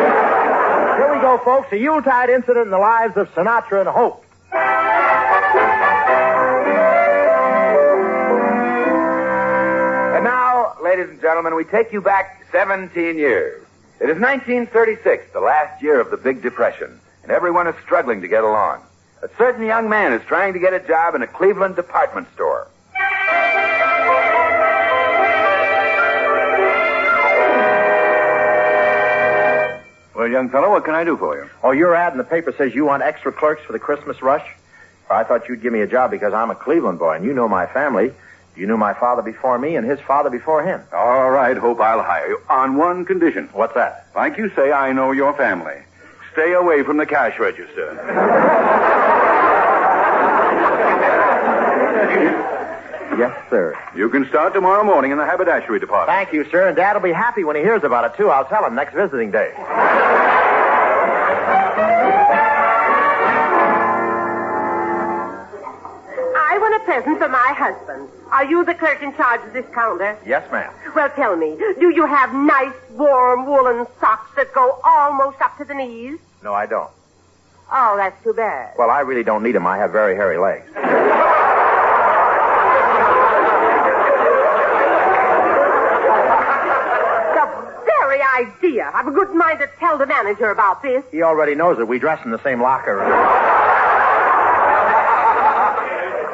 here 0.97 1.13
we 1.13 1.21
go, 1.21 1.37
folks. 1.43 1.71
A 1.71 1.77
Yuletide 1.77 2.29
incident 2.29 2.65
in 2.65 2.71
the 2.71 2.77
lives 2.77 3.17
of 3.17 3.29
Sinatra 3.33 3.81
and 3.81 3.89
Hope. 3.89 4.23
And 10.15 10.23
now, 10.23 10.75
ladies 10.83 11.09
and 11.09 11.19
gentlemen, 11.21 11.55
we 11.55 11.63
take 11.63 11.91
you 11.91 12.01
back 12.01 12.45
17 12.51 13.17
years. 13.17 13.65
It 13.99 14.09
is 14.09 14.19
1936, 14.19 15.31
the 15.33 15.39
last 15.39 15.81
year 15.81 15.99
of 15.99 16.11
the 16.11 16.17
Big 16.17 16.41
Depression, 16.41 16.99
and 17.23 17.31
everyone 17.31 17.67
is 17.67 17.75
struggling 17.83 18.21
to 18.21 18.27
get 18.27 18.43
along. 18.43 18.81
A 19.21 19.29
certain 19.37 19.65
young 19.65 19.89
man 19.89 20.13
is 20.13 20.21
trying 20.27 20.53
to 20.53 20.59
get 20.59 20.73
a 20.73 20.79
job 20.79 21.15
in 21.15 21.21
a 21.21 21.27
Cleveland 21.27 21.75
department 21.75 22.27
store. 22.33 22.67
Well, 30.23 30.31
young 30.31 30.47
fellow, 30.47 30.69
what 30.69 30.85
can 30.85 30.95
I 30.95 31.03
do 31.03 31.17
for 31.17 31.35
you? 31.35 31.49
Oh, 31.61 31.71
your 31.71 31.93
ad 31.93 32.13
in 32.13 32.17
the 32.17 32.23
paper 32.23 32.53
says 32.57 32.73
you 32.73 32.85
want 32.85 33.03
extra 33.03 33.33
clerks 33.33 33.61
for 33.65 33.73
the 33.73 33.79
Christmas 33.79 34.21
rush? 34.21 34.47
I 35.11 35.25
thought 35.25 35.49
you'd 35.49 35.61
give 35.61 35.73
me 35.73 35.81
a 35.81 35.85
job 35.85 36.11
because 36.11 36.33
I'm 36.33 36.49
a 36.49 36.55
Cleveland 36.55 36.97
boy 36.97 37.15
and 37.15 37.25
you 37.25 37.33
know 37.33 37.49
my 37.49 37.65
family. 37.65 38.13
You 38.55 38.65
knew 38.65 38.77
my 38.77 38.93
father 38.93 39.21
before 39.21 39.59
me 39.59 39.75
and 39.75 39.85
his 39.85 39.99
father 39.99 40.29
before 40.29 40.63
him. 40.63 40.81
All 40.93 41.29
right, 41.29 41.57
Hope, 41.57 41.81
I'll 41.81 42.01
hire 42.01 42.29
you. 42.29 42.39
On 42.49 42.77
one 42.77 43.03
condition. 43.03 43.49
What's 43.51 43.73
that? 43.73 44.07
Like 44.15 44.37
you 44.37 44.49
say, 44.55 44.71
I 44.71 44.93
know 44.93 45.11
your 45.11 45.33
family. 45.33 45.75
Stay 46.31 46.53
away 46.53 46.83
from 46.83 46.95
the 46.95 47.05
cash 47.05 47.37
register. 47.37 47.91
Yes, 53.17 53.49
sir. 53.49 53.77
You 53.95 54.09
can 54.09 54.27
start 54.27 54.53
tomorrow 54.53 54.83
morning 54.83 55.11
in 55.11 55.17
the 55.17 55.25
haberdashery 55.25 55.79
department. 55.79 56.15
Thank 56.15 56.33
you, 56.33 56.49
sir, 56.49 56.67
and 56.67 56.75
Dad 56.75 56.93
will 56.93 57.01
be 57.01 57.11
happy 57.11 57.43
when 57.43 57.55
he 57.55 57.61
hears 57.61 57.83
about 57.83 58.05
it, 58.11 58.17
too. 58.17 58.29
I'll 58.29 58.45
tell 58.45 58.65
him 58.65 58.73
next 58.75 58.93
visiting 58.95 59.31
day. 59.31 59.53
Present 66.93 67.17
for 67.17 67.27
my 67.27 67.53
husband. 67.57 68.07
Are 68.31 68.45
you 68.45 68.63
the 68.63 68.75
clerk 68.75 69.01
in 69.01 69.15
charge 69.15 69.41
of 69.47 69.53
this 69.53 69.65
counter? 69.73 70.15
Yes, 70.25 70.49
ma'am. 70.51 70.71
Well, 70.95 71.09
tell 71.09 71.35
me, 71.35 71.57
do 71.79 71.89
you 71.89 72.05
have 72.05 72.31
nice, 72.33 72.73
warm 72.91 73.47
woolen 73.47 73.87
socks 73.99 74.29
that 74.35 74.53
go 74.53 74.79
almost 74.83 75.41
up 75.41 75.57
to 75.57 75.65
the 75.65 75.73
knees? 75.73 76.19
No, 76.43 76.53
I 76.53 76.67
don't. 76.67 76.91
Oh, 77.71 77.95
that's 77.97 78.21
too 78.23 78.33
bad. 78.33 78.75
Well, 78.77 78.91
I 78.91 78.99
really 78.99 79.23
don't 79.23 79.41
need 79.41 79.53
them. 79.55 79.65
I 79.65 79.77
have 79.77 79.91
very 79.91 80.15
hairy 80.15 80.37
legs. 80.37 80.67
The 80.67 80.81
very 87.85 88.21
idea. 88.21 88.91
I've 88.93 89.07
a 89.07 89.11
good 89.11 89.33
mind 89.33 89.59
to 89.59 89.69
tell 89.79 89.97
the 89.97 90.05
manager 90.05 90.51
about 90.51 90.83
this. 90.83 91.03
He 91.11 91.23
already 91.23 91.55
knows 91.55 91.79
it. 91.79 91.87
We 91.87 91.97
dress 91.97 92.23
in 92.23 92.29
the 92.29 92.43
same 92.43 92.61
locker. 92.61 92.99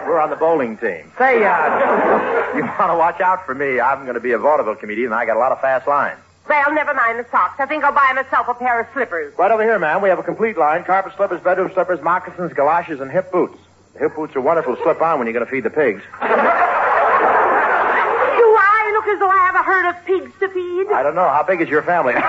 We're 0.10 0.20
on 0.20 0.32
the 0.32 0.36
bowling 0.38 0.76
team. 0.76 1.12
Say, 1.20 1.46
uh, 1.46 2.56
you 2.58 2.66
want 2.66 2.90
to 2.90 2.98
watch 2.98 3.22
out 3.22 3.46
for 3.46 3.54
me. 3.54 3.80
I'm 3.80 4.06
going 4.06 4.16
to 4.16 4.20
be 4.20 4.32
a 4.32 4.40
vaudeville 4.40 4.74
comedian, 4.76 5.14
and 5.14 5.14
I 5.14 5.24
got 5.24 5.38
a 5.38 5.40
lot 5.40 5.52
of 5.52 5.62
fast 5.62 5.88
lines. 5.88 6.18
Well, 6.50 6.74
never 6.74 6.96
mind 6.96 7.20
the 7.20 7.28
socks. 7.30 7.60
I 7.60 7.68
think 7.68 7.84
I'll 7.84 7.94
buy 7.94 8.12
myself 8.16 8.48
a 8.48 8.56
pair 8.56 8.82
of 8.82 8.88
slippers. 8.92 9.38
Right 9.38 9.52
over 9.52 9.62
here, 9.62 9.78
ma'am. 9.78 10.02
We 10.02 10.10
have 10.10 10.18
a 10.18 10.24
complete 10.24 10.58
line. 10.58 10.84
Carpet 10.84 11.14
slippers, 11.16 11.42
bedroom 11.42 11.70
slippers, 11.76 12.02
moccasins, 12.02 12.54
galoshes, 12.54 13.02
and 13.02 13.12
hip 13.12 13.32
boots. 13.32 13.60
The 13.94 14.00
hip 14.00 14.16
boots 14.16 14.36
are 14.36 14.42
wonderful 14.42 14.76
to 14.76 14.82
slip 14.82 15.00
on 15.00 15.20
when 15.20 15.28
you're 15.28 15.34
going 15.34 15.46
to 15.46 15.52
feed 15.52 15.64
the 15.64 15.70
pigs. 15.70 16.02
Do 16.02 16.26
I 18.58 18.92
look 18.98 19.06
as 19.14 19.20
though 19.20 19.30
I 19.30 19.38
have 19.46 19.54
a 19.54 19.62
herd 19.62 19.86
of 19.90 20.06
pigs 20.08 20.34
to 20.40 20.50
feed? 20.50 20.92
I 20.92 21.04
don't 21.04 21.14
know. 21.14 21.30
How 21.30 21.44
big 21.44 21.62
is 21.62 21.70
your 21.70 21.84
family? 21.84 22.16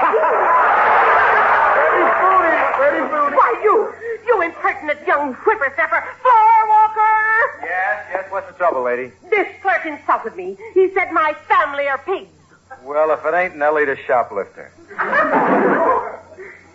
Why, 3.40 3.60
you, 3.64 3.94
you 4.26 4.42
impertinent 4.42 5.06
young 5.06 5.32
whippersnapper, 5.32 6.04
floor 6.21 6.69
walker! 6.69 7.20
Yes, 7.63 8.07
yes. 8.13 8.26
What's 8.31 8.47
the 8.49 8.55
trouble, 8.55 8.83
lady? 8.83 9.13
This 9.31 9.49
clerk 9.63 9.85
insulted 9.87 10.37
me. 10.37 10.57
He 10.75 10.91
said 10.95 11.13
my 11.13 11.35
family 11.49 11.87
are 11.89 11.99
pigs. 11.99 12.29
Well, 12.85 13.11
if 13.11 13.25
it 13.25 13.35
ain't 13.35 13.57
Nellie 13.57 13.85
the 13.85 13.97
shoplifter. 14.07 14.71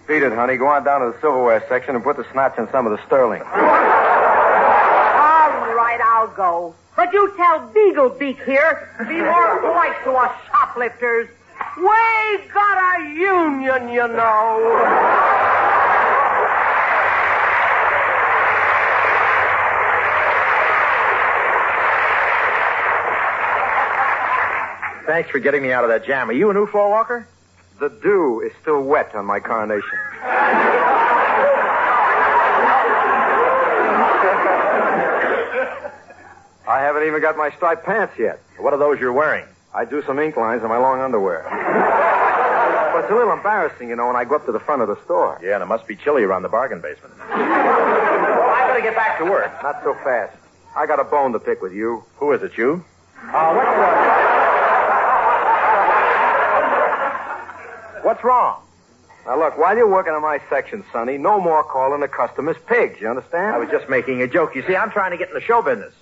Beat 0.07 0.21
it, 0.23 0.33
honey. 0.33 0.57
Go 0.57 0.67
on 0.67 0.83
down 0.83 1.01
to 1.01 1.11
the 1.11 1.17
silverware 1.21 1.63
section 1.67 1.95
and 1.95 2.03
put 2.03 2.17
the 2.17 2.25
snatch 2.31 2.57
in 2.59 2.69
some 2.71 2.85
of 2.85 2.91
the 2.91 3.03
sterling. 3.07 3.41
All 3.41 3.47
right, 5.73 5.99
I'll 6.03 6.27
go. 6.27 6.75
But 6.95 7.11
you 7.11 7.33
tell 7.35 7.67
Beaglebeak 7.69 8.43
here 8.45 8.89
to 8.99 9.05
be 9.05 9.21
more 9.21 9.59
polite 9.59 10.03
to 10.03 10.11
us 10.11 10.31
shoplifters. 10.47 11.27
We 11.77 12.37
got 12.53 12.99
a 12.99 13.03
union, 13.13 13.89
you 13.89 14.07
know. 14.07 15.24
Thanks 25.05 25.29
for 25.29 25.39
getting 25.39 25.61
me 25.61 25.71
out 25.71 25.83
of 25.83 25.89
that 25.89 26.05
jam. 26.05 26.29
Are 26.29 26.33
you 26.33 26.49
a 26.49 26.53
new 26.53 26.65
floor 26.65 26.89
walker? 26.89 27.27
The 27.79 27.89
dew 27.89 28.41
is 28.41 28.51
still 28.61 28.81
wet 28.81 29.13
on 29.13 29.25
my 29.25 29.39
carnation. 29.39 29.99
I 36.67 36.79
haven't 36.79 37.03
even 37.03 37.21
got 37.21 37.37
my 37.37 37.51
striped 37.51 37.85
pants 37.85 38.17
yet. 38.17 38.39
What 38.57 38.73
are 38.73 38.79
those 38.79 38.99
you're 38.99 39.13
wearing? 39.13 39.45
I 39.73 39.85
do 39.85 40.01
some 40.03 40.17
ink 40.17 40.37
lines 40.37 40.63
on 40.63 40.69
my 40.69 40.77
long 40.77 40.99
underwear. 41.01 41.43
but 42.93 43.03
it's 43.03 43.11
a 43.11 43.15
little 43.15 43.33
embarrassing, 43.33 43.89
you 43.89 43.95
know, 43.95 44.07
when 44.07 44.15
I 44.15 44.23
go 44.25 44.35
up 44.37 44.45
to 44.47 44.51
the 44.51 44.59
front 44.59 44.81
of 44.81 44.87
the 44.87 44.99
store. 45.03 45.39
Yeah, 45.43 45.55
and 45.55 45.63
it 45.63 45.67
must 45.67 45.85
be 45.85 45.95
chilly 45.95 46.23
around 46.23 46.41
the 46.41 46.49
bargain 46.49 46.81
basement. 46.81 47.13
well, 47.19 47.27
I 47.29 48.65
better 48.67 48.81
get 48.81 48.95
back 48.95 49.19
to 49.19 49.25
work. 49.25 49.51
Not 49.61 49.83
so 49.83 49.93
fast. 50.03 50.35
I 50.75 50.87
got 50.87 50.99
a 50.99 51.03
bone 51.03 51.33
to 51.33 51.39
pick 51.39 51.61
with 51.61 51.73
you. 51.73 52.03
Who 52.17 52.31
is 52.31 52.41
it, 52.41 52.57
you? 52.57 52.83
Uh, 53.21 53.53
what's, 53.53 53.67
uh... 53.67 54.04
what's 58.05 58.23
wrong? 58.23 58.61
Now, 59.25 59.39
look, 59.39 59.57
while 59.57 59.75
you're 59.75 59.89
working 59.89 60.13
on 60.13 60.21
my 60.21 60.39
section, 60.49 60.83
Sonny, 60.93 61.17
no 61.17 61.41
more 61.41 61.63
calling 61.63 62.01
the 62.01 62.07
customers 62.07 62.55
pigs, 62.67 63.01
you 63.01 63.09
understand? 63.09 63.55
I 63.55 63.57
was 63.57 63.69
just 63.69 63.89
making 63.89 64.21
a 64.21 64.27
joke. 64.27 64.55
You 64.55 64.63
see, 64.67 64.75
I'm 64.75 64.91
trying 64.91 65.09
to 65.11 65.17
get 65.17 65.29
in 65.29 65.33
the 65.33 65.41
show 65.41 65.63
business. 65.63 65.93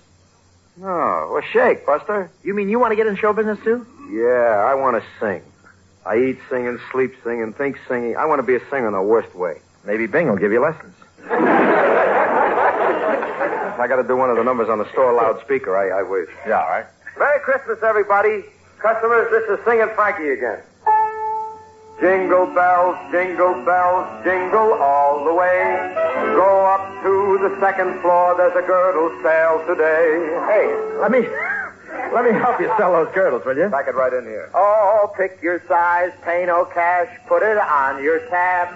No. 0.76 1.30
Well, 1.32 1.42
shake, 1.50 1.86
Buster. 1.86 2.30
You 2.42 2.52
mean 2.52 2.68
you 2.68 2.78
want 2.78 2.92
to 2.92 2.96
get 2.96 3.06
in 3.06 3.16
show 3.16 3.32
business, 3.32 3.58
too? 3.64 3.86
Yeah, 4.10 4.66
I 4.68 4.74
want 4.74 5.02
to 5.02 5.08
sing. 5.18 5.40
I 6.04 6.18
eat 6.18 6.38
singing, 6.50 6.78
sleep 6.92 7.14
singing, 7.24 7.54
think 7.54 7.78
singing. 7.88 8.16
I 8.16 8.26
want 8.26 8.40
to 8.40 8.46
be 8.46 8.56
a 8.56 8.60
singer 8.68 8.88
in 8.88 8.92
the 8.92 9.00
worst 9.00 9.34
way. 9.34 9.60
Maybe 9.86 10.06
Bing 10.06 10.28
will 10.28 10.36
give 10.36 10.52
you 10.52 10.60
lessons. 10.60 10.94
I 13.80 13.86
got 13.88 13.96
to 13.96 14.06
do 14.06 14.16
one 14.16 14.28
of 14.28 14.36
the 14.36 14.44
numbers 14.44 14.68
on 14.68 14.76
the 14.78 14.90
store 14.92 15.14
loudspeaker. 15.14 15.74
I, 15.74 16.00
I 16.00 16.02
wait. 16.02 16.28
Yeah, 16.46 16.60
all 16.60 16.68
right. 16.68 16.84
Merry 17.18 17.40
Christmas, 17.40 17.78
everybody. 17.82 18.44
Customers, 18.78 19.30
this 19.30 19.48
is 19.58 19.64
Singing 19.64 19.88
Frankie 19.94 20.28
again. 20.28 20.60
Jingle 22.00 22.46
bells, 22.46 22.98
jingle 23.12 23.54
bells, 23.64 24.24
jingle 24.24 24.74
all 24.82 25.24
the 25.24 25.32
way. 25.32 25.94
Go 26.34 26.66
up 26.66 27.02
to 27.02 27.38
the 27.40 27.56
second 27.60 28.00
floor, 28.00 28.34
there's 28.36 28.56
a 28.56 28.66
girdle 28.66 29.10
sale 29.22 29.62
today. 29.66 30.18
Hey, 30.50 30.66
let 31.00 31.10
me 31.12 31.20
let 32.12 32.24
me 32.24 32.32
help 32.32 32.60
you 32.60 32.66
sell 32.76 32.92
those 32.92 33.14
girdles, 33.14 33.44
will 33.46 33.56
you? 33.56 33.70
Pack 33.70 33.86
it 33.86 33.94
right 33.94 34.12
in 34.12 34.24
here. 34.24 34.50
Oh, 34.54 35.12
pick 35.16 35.40
your 35.40 35.62
size, 35.68 36.10
pay 36.22 36.44
no 36.46 36.64
cash, 36.64 37.08
put 37.28 37.42
it 37.42 37.58
on 37.58 38.02
your 38.02 38.18
tab. 38.28 38.74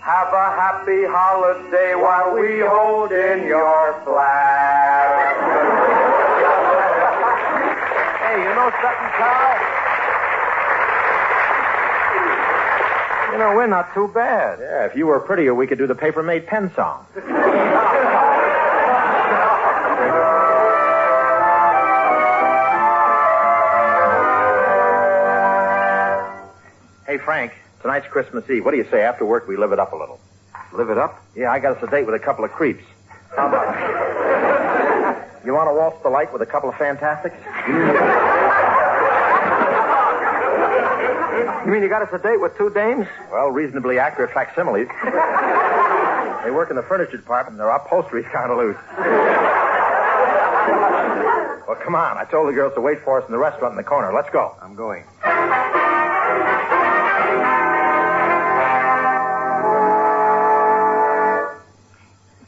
Have 0.00 0.28
a 0.28 0.50
happy 0.56 1.04
holiday 1.04 1.94
while 1.94 2.34
we 2.34 2.60
hold 2.60 3.12
in 3.12 3.46
your 3.46 4.00
flag. 4.04 5.36
Hey, 8.30 8.38
you 8.38 8.54
know 8.54 8.70
something, 8.80 9.10
Carl? 9.18 9.79
You 13.32 13.38
know, 13.38 13.54
we're 13.54 13.66
not 13.68 13.94
too 13.94 14.08
bad. 14.08 14.58
Yeah, 14.60 14.86
if 14.86 14.96
you 14.96 15.06
were 15.06 15.20
prettier, 15.20 15.54
we 15.54 15.66
could 15.68 15.78
do 15.78 15.86
the 15.86 15.94
paper 15.94 16.22
made 16.22 16.48
pen 16.48 16.72
song. 16.74 17.06
hey, 27.06 27.18
Frank, 27.18 27.52
tonight's 27.82 28.08
Christmas 28.08 28.50
Eve. 28.50 28.64
What 28.64 28.72
do 28.72 28.78
you 28.78 28.86
say? 28.90 29.02
After 29.02 29.24
work, 29.24 29.46
we 29.46 29.56
live 29.56 29.70
it 29.70 29.78
up 29.78 29.92
a 29.92 29.96
little. 29.96 30.18
Live 30.72 30.90
it 30.90 30.98
up? 30.98 31.24
Yeah, 31.36 31.52
I 31.52 31.60
got 31.60 31.76
us 31.76 31.82
a 31.84 31.86
date 31.90 32.06
with 32.06 32.16
a 32.16 32.18
couple 32.18 32.44
of 32.44 32.50
creeps. 32.50 32.84
How 33.36 33.46
about 33.46 33.76
it? 33.76 35.46
You 35.46 35.54
want 35.54 35.68
to 35.68 35.74
waltz 35.74 36.02
the 36.02 36.10
light 36.10 36.32
with 36.32 36.42
a 36.42 36.46
couple 36.46 36.68
of 36.68 36.76
fantastics? 36.76 37.36
You 41.64 41.72
mean 41.72 41.82
you 41.82 41.88
got 41.90 42.00
us 42.00 42.08
a 42.12 42.18
date 42.18 42.40
with 42.40 42.56
two 42.56 42.70
dames? 42.70 43.06
Well, 43.30 43.50
reasonably 43.50 43.98
accurate 43.98 44.32
facsimiles. 44.32 44.88
they 46.44 46.50
work 46.50 46.70
in 46.70 46.76
the 46.76 46.82
furniture 46.82 47.18
department, 47.18 47.52
and 47.52 47.60
their 47.60 47.68
upholstery's 47.68 48.24
kind 48.32 48.50
of 48.50 48.56
loose. 48.56 48.76
well, 51.68 51.76
come 51.84 51.94
on. 51.94 52.16
I 52.16 52.24
told 52.30 52.48
the 52.48 52.52
girls 52.52 52.72
to 52.74 52.80
wait 52.80 53.04
for 53.04 53.20
us 53.20 53.26
in 53.26 53.32
the 53.32 53.38
restaurant 53.38 53.72
in 53.72 53.76
the 53.76 53.84
corner. 53.84 54.10
Let's 54.12 54.30
go. 54.30 54.56
I'm 54.62 54.74
going. 54.74 55.04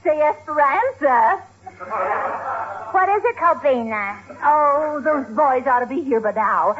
Say 0.02 0.20
Esperanza. 0.22 1.42
What 2.92 3.08
is 3.08 3.24
it, 3.24 3.36
Cobina? 3.36 4.18
Oh, 4.44 5.00
those 5.04 5.26
boys 5.36 5.66
ought 5.66 5.80
to 5.80 5.86
be 5.86 6.02
here 6.02 6.20
by 6.20 6.32
now. 6.32 6.76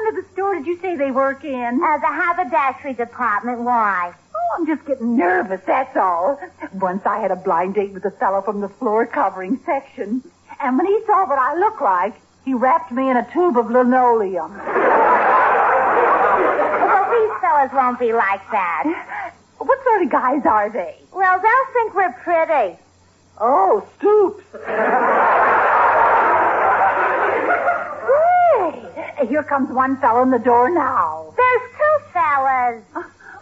Department 0.00 0.18
of 0.18 0.24
the 0.24 0.32
store 0.32 0.54
did 0.54 0.66
you 0.66 0.78
say 0.80 0.96
they 0.96 1.10
work 1.10 1.44
in? 1.44 1.80
Uh, 1.82 1.98
the 1.98 2.06
haberdashery 2.06 2.94
department. 2.94 3.60
Why? 3.60 4.14
Oh, 4.34 4.56
I'm 4.56 4.66
just 4.66 4.86
getting 4.86 5.14
nervous, 5.16 5.60
that's 5.66 5.94
all. 5.96 6.40
Once 6.74 7.04
I 7.04 7.18
had 7.18 7.30
a 7.30 7.36
blind 7.36 7.74
date 7.74 7.92
with 7.92 8.06
a 8.06 8.10
fellow 8.12 8.40
from 8.40 8.62
the 8.62 8.68
floor 8.68 9.04
covering 9.04 9.60
section. 9.66 10.22
And 10.58 10.78
when 10.78 10.86
he 10.86 11.00
saw 11.06 11.28
what 11.28 11.38
I 11.38 11.54
look 11.58 11.82
like, 11.82 12.14
he 12.46 12.54
wrapped 12.54 12.92
me 12.92 13.10
in 13.10 13.18
a 13.18 13.30
tube 13.32 13.58
of 13.58 13.70
linoleum. 13.70 14.56
Well, 14.56 14.70
these 17.10 17.40
fellas 17.42 17.70
won't 17.74 17.98
be 17.98 18.14
like 18.14 18.40
that. 18.50 19.34
What 19.58 19.84
sort 19.84 20.02
of 20.02 20.10
guys 20.10 20.46
are 20.46 20.70
they? 20.70 20.96
Well, 21.12 21.38
they'll 21.40 21.72
think 21.74 21.94
we're 21.94 22.12
pretty. 22.24 22.78
Oh, 23.38 23.86
stoops. 23.98 24.44
Hey, 28.60 29.09
here 29.28 29.42
comes 29.42 29.70
one 29.70 29.96
fellow 30.00 30.22
in 30.22 30.30
the 30.30 30.38
door 30.38 30.70
now. 30.70 31.32
There's 31.36 31.62
two 31.76 31.96
fellas. 32.12 32.82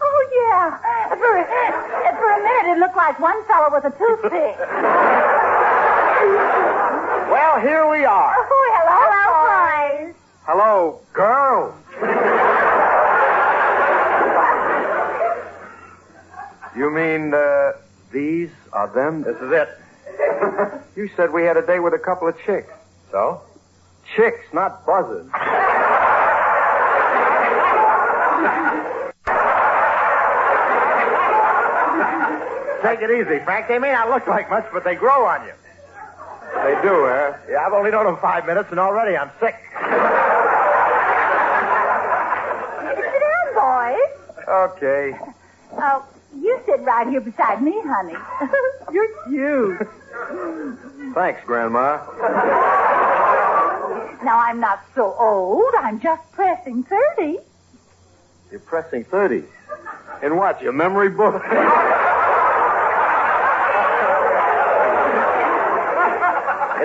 Oh, 0.00 0.28
yeah. 0.34 0.78
For, 1.08 1.16
for 1.16 2.30
a 2.30 2.42
minute, 2.42 2.76
it 2.76 2.78
looked 2.78 2.96
like 2.96 3.18
one 3.20 3.44
fellow 3.46 3.68
with 3.72 3.84
a 3.84 3.90
toothpick. 3.90 4.58
Well, 7.30 7.60
here 7.60 7.88
we 7.90 8.04
are. 8.04 8.34
Oh, 8.36 8.64
hello, 8.74 8.96
Hello, 9.10 10.06
boys. 10.06 10.14
Hello, 10.46 11.00
girls. 11.12 11.74
you 16.76 16.90
mean, 16.90 17.34
uh, 17.34 17.72
these 18.12 18.50
are 18.72 18.88
them? 18.88 19.22
This 19.22 19.36
is 19.36 19.52
it. 19.52 19.68
you 20.96 21.08
said 21.16 21.32
we 21.32 21.42
had 21.42 21.56
a 21.56 21.66
date 21.66 21.80
with 21.80 21.94
a 21.94 21.98
couple 21.98 22.28
of 22.28 22.36
chicks. 22.44 22.72
So? 23.10 23.42
Chicks, 24.16 24.46
not 24.52 24.86
buzzers. 24.86 25.28
Take 32.82 33.00
it 33.02 33.10
easy, 33.10 33.42
Frank. 33.44 33.68
They 33.68 33.78
may 33.78 33.92
not 33.92 34.08
look 34.08 34.26
like 34.26 34.48
much, 34.50 34.66
but 34.72 34.84
they 34.84 34.94
grow 34.94 35.24
on 35.26 35.46
you. 35.46 35.52
They 36.64 36.80
do, 36.82 37.06
eh? 37.06 37.36
Yeah, 37.50 37.66
I've 37.66 37.72
only 37.72 37.90
known 37.90 38.06
them 38.06 38.16
five 38.20 38.46
minutes, 38.46 38.68
and 38.70 38.78
already 38.80 39.16
I'm 39.16 39.30
sick. 39.40 39.56
Sit 42.94 43.20
down, 43.20 43.54
boys. 43.54 44.12
Okay. 44.48 45.18
Oh, 45.72 46.04
you 46.40 46.60
sit 46.66 46.80
right 46.80 47.08
here 47.08 47.20
beside 47.20 47.62
me, 47.62 47.74
honey. 47.84 48.16
You're 48.92 49.08
cute. 49.26 49.88
Thanks, 51.14 51.40
Grandma. 51.46 51.98
Now, 54.24 54.38
I'm 54.40 54.60
not 54.60 54.84
so 54.94 55.14
old. 55.18 55.74
I'm 55.78 56.00
just 56.00 56.22
pressing 56.32 56.84
30. 57.18 57.38
You're 58.50 58.60
pressing 58.60 59.04
30. 59.04 59.44
In 60.22 60.36
what, 60.36 60.60
your 60.62 60.72
memory 60.72 61.10
book? 61.10 61.42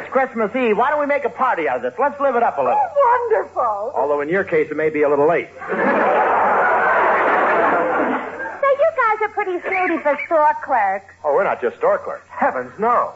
it's 0.04 0.12
Christmas 0.12 0.54
Eve. 0.56 0.78
Why 0.78 0.90
don't 0.90 1.00
we 1.00 1.06
make 1.06 1.24
a 1.24 1.30
party 1.30 1.70
out 1.70 1.78
of 1.78 1.82
this? 1.84 1.94
Let's 1.98 2.20
live 2.20 2.36
it 2.36 2.44
up 2.44 2.58
a 2.58 2.62
little. 2.62 2.78
Oh, 2.78 3.30
wonderful. 3.32 3.94
Although 3.96 4.20
in 4.22 4.28
your 4.28 4.44
case, 4.44 4.70
it 4.70 4.76
may 4.76 4.90
be 4.90 5.04
a 5.04 5.10
little 5.10 5.28
late. 5.28 5.48
Say, 5.56 5.56
you 8.80 8.90
guys 9.00 9.22
are 9.22 9.30
pretty 9.30 9.62
snooty 9.62 9.98
for 10.04 10.20
store 10.26 10.56
clerks. 10.62 11.14
Oh, 11.24 11.34
we're 11.34 11.46
not 11.46 11.62
just 11.62 11.78
store 11.78 12.00
clerks. 12.00 12.28
Heavens, 12.28 12.72
no. 12.78 13.14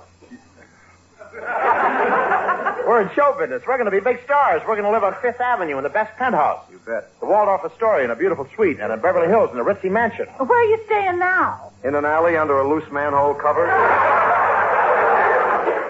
we're 2.88 3.02
in 3.02 3.10
show 3.14 3.36
business. 3.38 3.62
We're 3.68 3.78
going 3.78 3.92
to 3.92 3.92
be 3.92 4.00
big 4.00 4.24
stars. 4.24 4.62
We're 4.66 4.76
going 4.76 4.86
to 4.86 4.92
live 4.92 5.04
on 5.04 5.14
Fifth 5.22 5.42
Avenue 5.42 5.78
in 5.78 5.84
the 5.84 5.90
best 5.90 6.16
penthouse. 6.18 6.64
You 6.72 6.80
bet. 6.86 7.12
The 7.20 7.26
Waldorf 7.26 7.66
Astoria 7.66 8.06
in 8.06 8.12
a 8.12 8.16
beautiful 8.16 8.48
suite, 8.56 8.80
and 8.80 8.94
in 8.94 9.00
Beverly 9.02 9.28
Hills 9.28 9.52
in 9.52 9.60
a 9.60 9.64
ritzy 9.64 9.92
mansion. 9.92 10.26
Where 10.38 10.58
are 10.58 10.64
you 10.64 10.80
staying 10.86 11.20
now? 11.20 11.74
In 11.84 11.96
an 11.96 12.06
alley 12.06 12.38
under 12.38 12.58
a 12.58 12.68
loose 12.68 12.90
manhole 12.92 13.34
cover. 13.36 13.68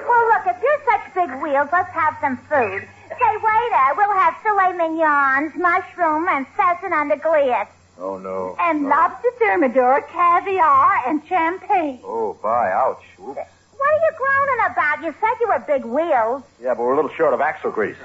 Well, 0.08 0.26
look, 0.28 0.48
if 0.48 0.58
you're 0.62 0.82
such 0.90 1.07
big 1.18 1.34
wheels, 1.42 1.68
let's 1.72 1.92
have 1.94 2.16
some 2.22 2.38
food. 2.46 2.88
Say, 3.10 3.34
waiter, 3.42 3.88
we'll 3.98 4.14
have 4.14 4.36
filet 4.44 4.74
mignons, 4.78 5.52
mushroom, 5.56 6.28
and 6.30 6.46
pheasant 6.50 6.94
under 6.94 7.16
glass. 7.16 7.68
Oh, 7.98 8.20
no. 8.20 8.56
And 8.60 8.88
lobster 8.88 9.32
thermidor, 9.40 10.02
caviar, 10.14 11.08
and 11.08 11.26
champagne. 11.28 12.00
Oh, 12.04 12.38
bye. 12.44 12.72
Ouch. 12.72 13.04
Oops. 13.20 13.36
What 13.78 13.90
are 13.90 14.02
you 14.06 14.12
groaning 14.18 14.72
about? 14.72 15.04
You 15.04 15.16
said 15.20 15.34
you 15.42 15.48
were 15.48 15.64
big 15.66 15.86
wheels. 15.86 16.44
Yeah, 16.62 16.76
but 16.76 16.84
we're 16.84 16.94
a 16.94 16.96
little 16.96 17.16
short 17.16 17.34
of 17.34 17.42
axle 17.42 17.72
grease. 17.72 17.98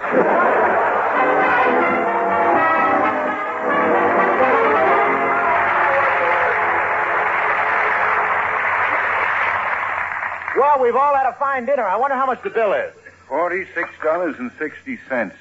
well, 10.56 10.80
we've 10.80 10.96
all 10.96 11.14
had 11.14 11.26
a 11.26 11.36
fine 11.38 11.66
dinner. 11.66 11.82
I 11.82 11.96
wonder 11.96 12.16
how 12.16 12.24
much 12.24 12.42
the 12.42 12.50
bill 12.50 12.72
is. 12.72 12.94
Forty-six 13.32 13.88
dollars 14.04 14.36
and 14.38 14.50
sixty 14.58 14.98
cents. 15.08 15.36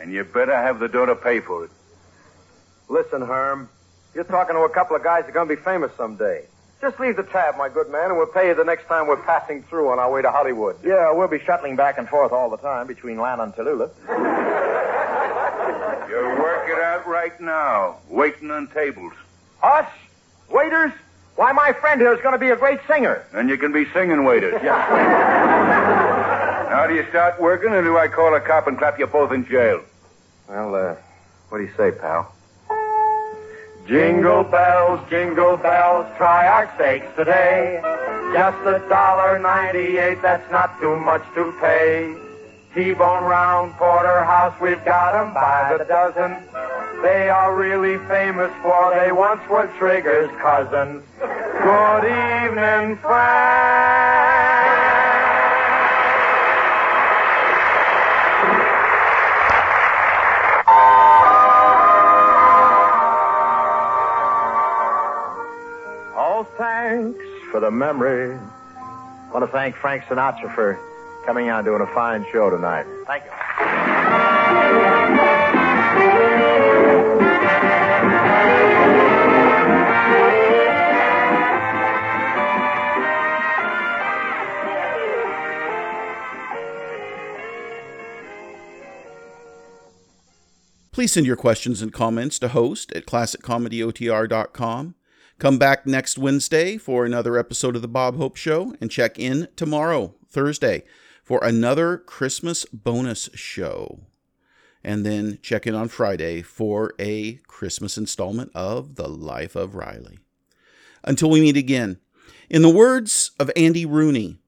And 0.00 0.10
you 0.10 0.24
better 0.24 0.56
have 0.56 0.78
the 0.78 0.88
dough 0.88 1.04
to 1.04 1.14
pay 1.14 1.40
for 1.40 1.64
it. 1.66 1.70
Listen, 2.88 3.20
Herm. 3.20 3.68
You're 4.14 4.24
talking 4.24 4.54
to 4.54 4.62
a 4.62 4.70
couple 4.70 4.96
of 4.96 5.04
guys 5.04 5.24
that 5.24 5.30
are 5.30 5.34
going 5.34 5.46
to 5.46 5.54
be 5.54 5.60
famous 5.60 5.92
someday. 5.94 6.46
Just 6.80 6.98
leave 6.98 7.16
the 7.16 7.24
tab, 7.24 7.58
my 7.58 7.68
good 7.68 7.90
man, 7.90 8.06
and 8.06 8.16
we'll 8.16 8.28
pay 8.28 8.48
you 8.48 8.54
the 8.54 8.64
next 8.64 8.86
time 8.86 9.06
we're 9.06 9.22
passing 9.22 9.62
through 9.64 9.90
on 9.90 9.98
our 9.98 10.10
way 10.10 10.22
to 10.22 10.30
Hollywood. 10.30 10.76
Yeah, 10.82 11.12
we'll 11.12 11.28
be 11.28 11.38
shuttling 11.44 11.76
back 11.76 11.98
and 11.98 12.08
forth 12.08 12.32
all 12.32 12.48
the 12.48 12.56
time 12.56 12.86
between 12.86 13.18
Lan 13.18 13.40
and 13.40 13.52
Tallulah. 13.52 13.90
You 16.08 16.16
work 16.16 16.66
it 16.70 16.80
out 16.82 17.06
right 17.06 17.38
now, 17.38 17.98
waiting 18.08 18.50
on 18.50 18.68
tables. 18.68 19.12
Us? 19.62 19.86
Waiters? 20.48 20.92
Why, 21.36 21.52
my 21.52 21.74
friend 21.74 22.00
here 22.00 22.14
is 22.14 22.22
going 22.22 22.32
to 22.32 22.38
be 22.38 22.48
a 22.48 22.56
great 22.56 22.80
singer. 22.88 23.24
And 23.34 23.50
you 23.50 23.58
can 23.58 23.72
be 23.72 23.84
singing 23.92 24.24
waiters. 24.24 24.54
now 26.78 26.86
do 26.86 26.94
you 26.94 27.04
start 27.10 27.40
working, 27.40 27.70
or 27.70 27.82
do 27.82 27.98
I 27.98 28.06
call 28.06 28.36
a 28.36 28.40
cop 28.40 28.68
and 28.68 28.78
clap 28.78 29.00
you 29.00 29.06
both 29.08 29.32
in 29.32 29.44
jail? 29.44 29.82
Well, 30.48 30.76
uh, 30.76 30.94
what 31.48 31.58
do 31.58 31.64
you 31.64 31.72
say, 31.76 31.90
pal? 31.90 32.32
Jingle 33.88 34.44
bells, 34.44 35.00
jingle 35.10 35.56
bells, 35.56 36.06
try 36.16 36.46
our 36.46 36.72
steaks 36.76 37.10
today. 37.16 37.80
Just 38.32 38.58
a 38.64 38.78
dollar 38.88 39.40
ninety-eight, 39.40 40.22
that's 40.22 40.48
not 40.52 40.78
too 40.80 40.94
much 41.00 41.24
to 41.34 41.52
pay. 41.60 42.14
T-bone 42.74 43.24
round 43.24 43.72
porterhouse, 43.74 44.54
we've 44.60 44.84
got 44.84 45.16
'em 45.16 45.34
by 45.34 45.74
the 45.76 45.84
dozen. 45.84 46.36
They 47.02 47.28
are 47.28 47.56
really 47.56 47.98
famous 48.06 48.52
for 48.62 48.94
they 48.94 49.10
once 49.10 49.42
were 49.48 49.66
Trigger's 49.80 50.30
cousins. 50.40 51.02
Good 51.18 52.04
evening, 52.04 52.98
Frank. 52.98 54.07
For 67.50 67.60
the 67.60 67.70
memory. 67.70 68.38
I 68.76 69.30
want 69.32 69.44
to 69.44 69.52
thank 69.52 69.76
Frank 69.76 70.04
Sinatra 70.04 70.54
for 70.54 70.78
coming 71.26 71.48
out 71.48 71.58
and 71.58 71.66
doing 71.66 71.82
a 71.82 71.86
fine 71.94 72.24
show 72.32 72.50
tonight. 72.50 72.86
Thank 73.06 73.24
you. 73.24 73.30
Please 90.98 91.12
send 91.12 91.26
your 91.26 91.36
questions 91.36 91.80
and 91.80 91.92
comments 91.92 92.40
to 92.40 92.48
host 92.48 92.90
at 92.90 93.06
classiccomedyotr.com. 93.06 94.96
Come 95.38 95.56
back 95.56 95.86
next 95.86 96.18
Wednesday 96.18 96.76
for 96.78 97.04
another 97.04 97.38
episode 97.38 97.76
of 97.76 97.82
The 97.82 97.86
Bob 97.86 98.16
Hope 98.16 98.34
Show 98.34 98.74
and 98.80 98.90
check 98.90 99.20
in 99.20 99.46
tomorrow, 99.54 100.16
Thursday, 100.28 100.82
for 101.22 101.38
another 101.44 101.96
Christmas 101.96 102.64
bonus 102.72 103.30
show. 103.34 104.00
And 104.82 105.06
then 105.06 105.38
check 105.40 105.64
in 105.64 105.76
on 105.76 105.86
Friday 105.86 106.42
for 106.42 106.92
a 106.98 107.34
Christmas 107.46 107.96
installment 107.96 108.50
of 108.52 108.96
The 108.96 109.06
Life 109.06 109.54
of 109.54 109.76
Riley. 109.76 110.18
Until 111.04 111.30
we 111.30 111.40
meet 111.40 111.56
again, 111.56 112.00
in 112.50 112.62
the 112.62 112.68
words 112.68 113.30
of 113.38 113.48
Andy 113.54 113.86
Rooney, 113.86 114.38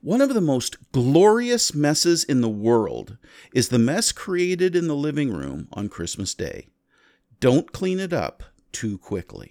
one 0.00 0.20
of 0.20 0.34
the 0.34 0.40
most 0.40 0.90
glorious 0.90 1.76
messes 1.76 2.24
in 2.24 2.40
the 2.40 2.48
world 2.48 3.18
is 3.54 3.68
the 3.68 3.78
mess 3.78 4.10
created 4.10 4.74
in 4.74 4.88
the 4.88 4.96
living 4.96 5.32
room 5.32 5.68
on 5.72 5.88
Christmas 5.88 6.34
Day. 6.34 6.66
Don't 7.38 7.70
clean 7.70 8.00
it 8.00 8.12
up 8.12 8.42
too 8.72 8.98
quickly. 8.98 9.40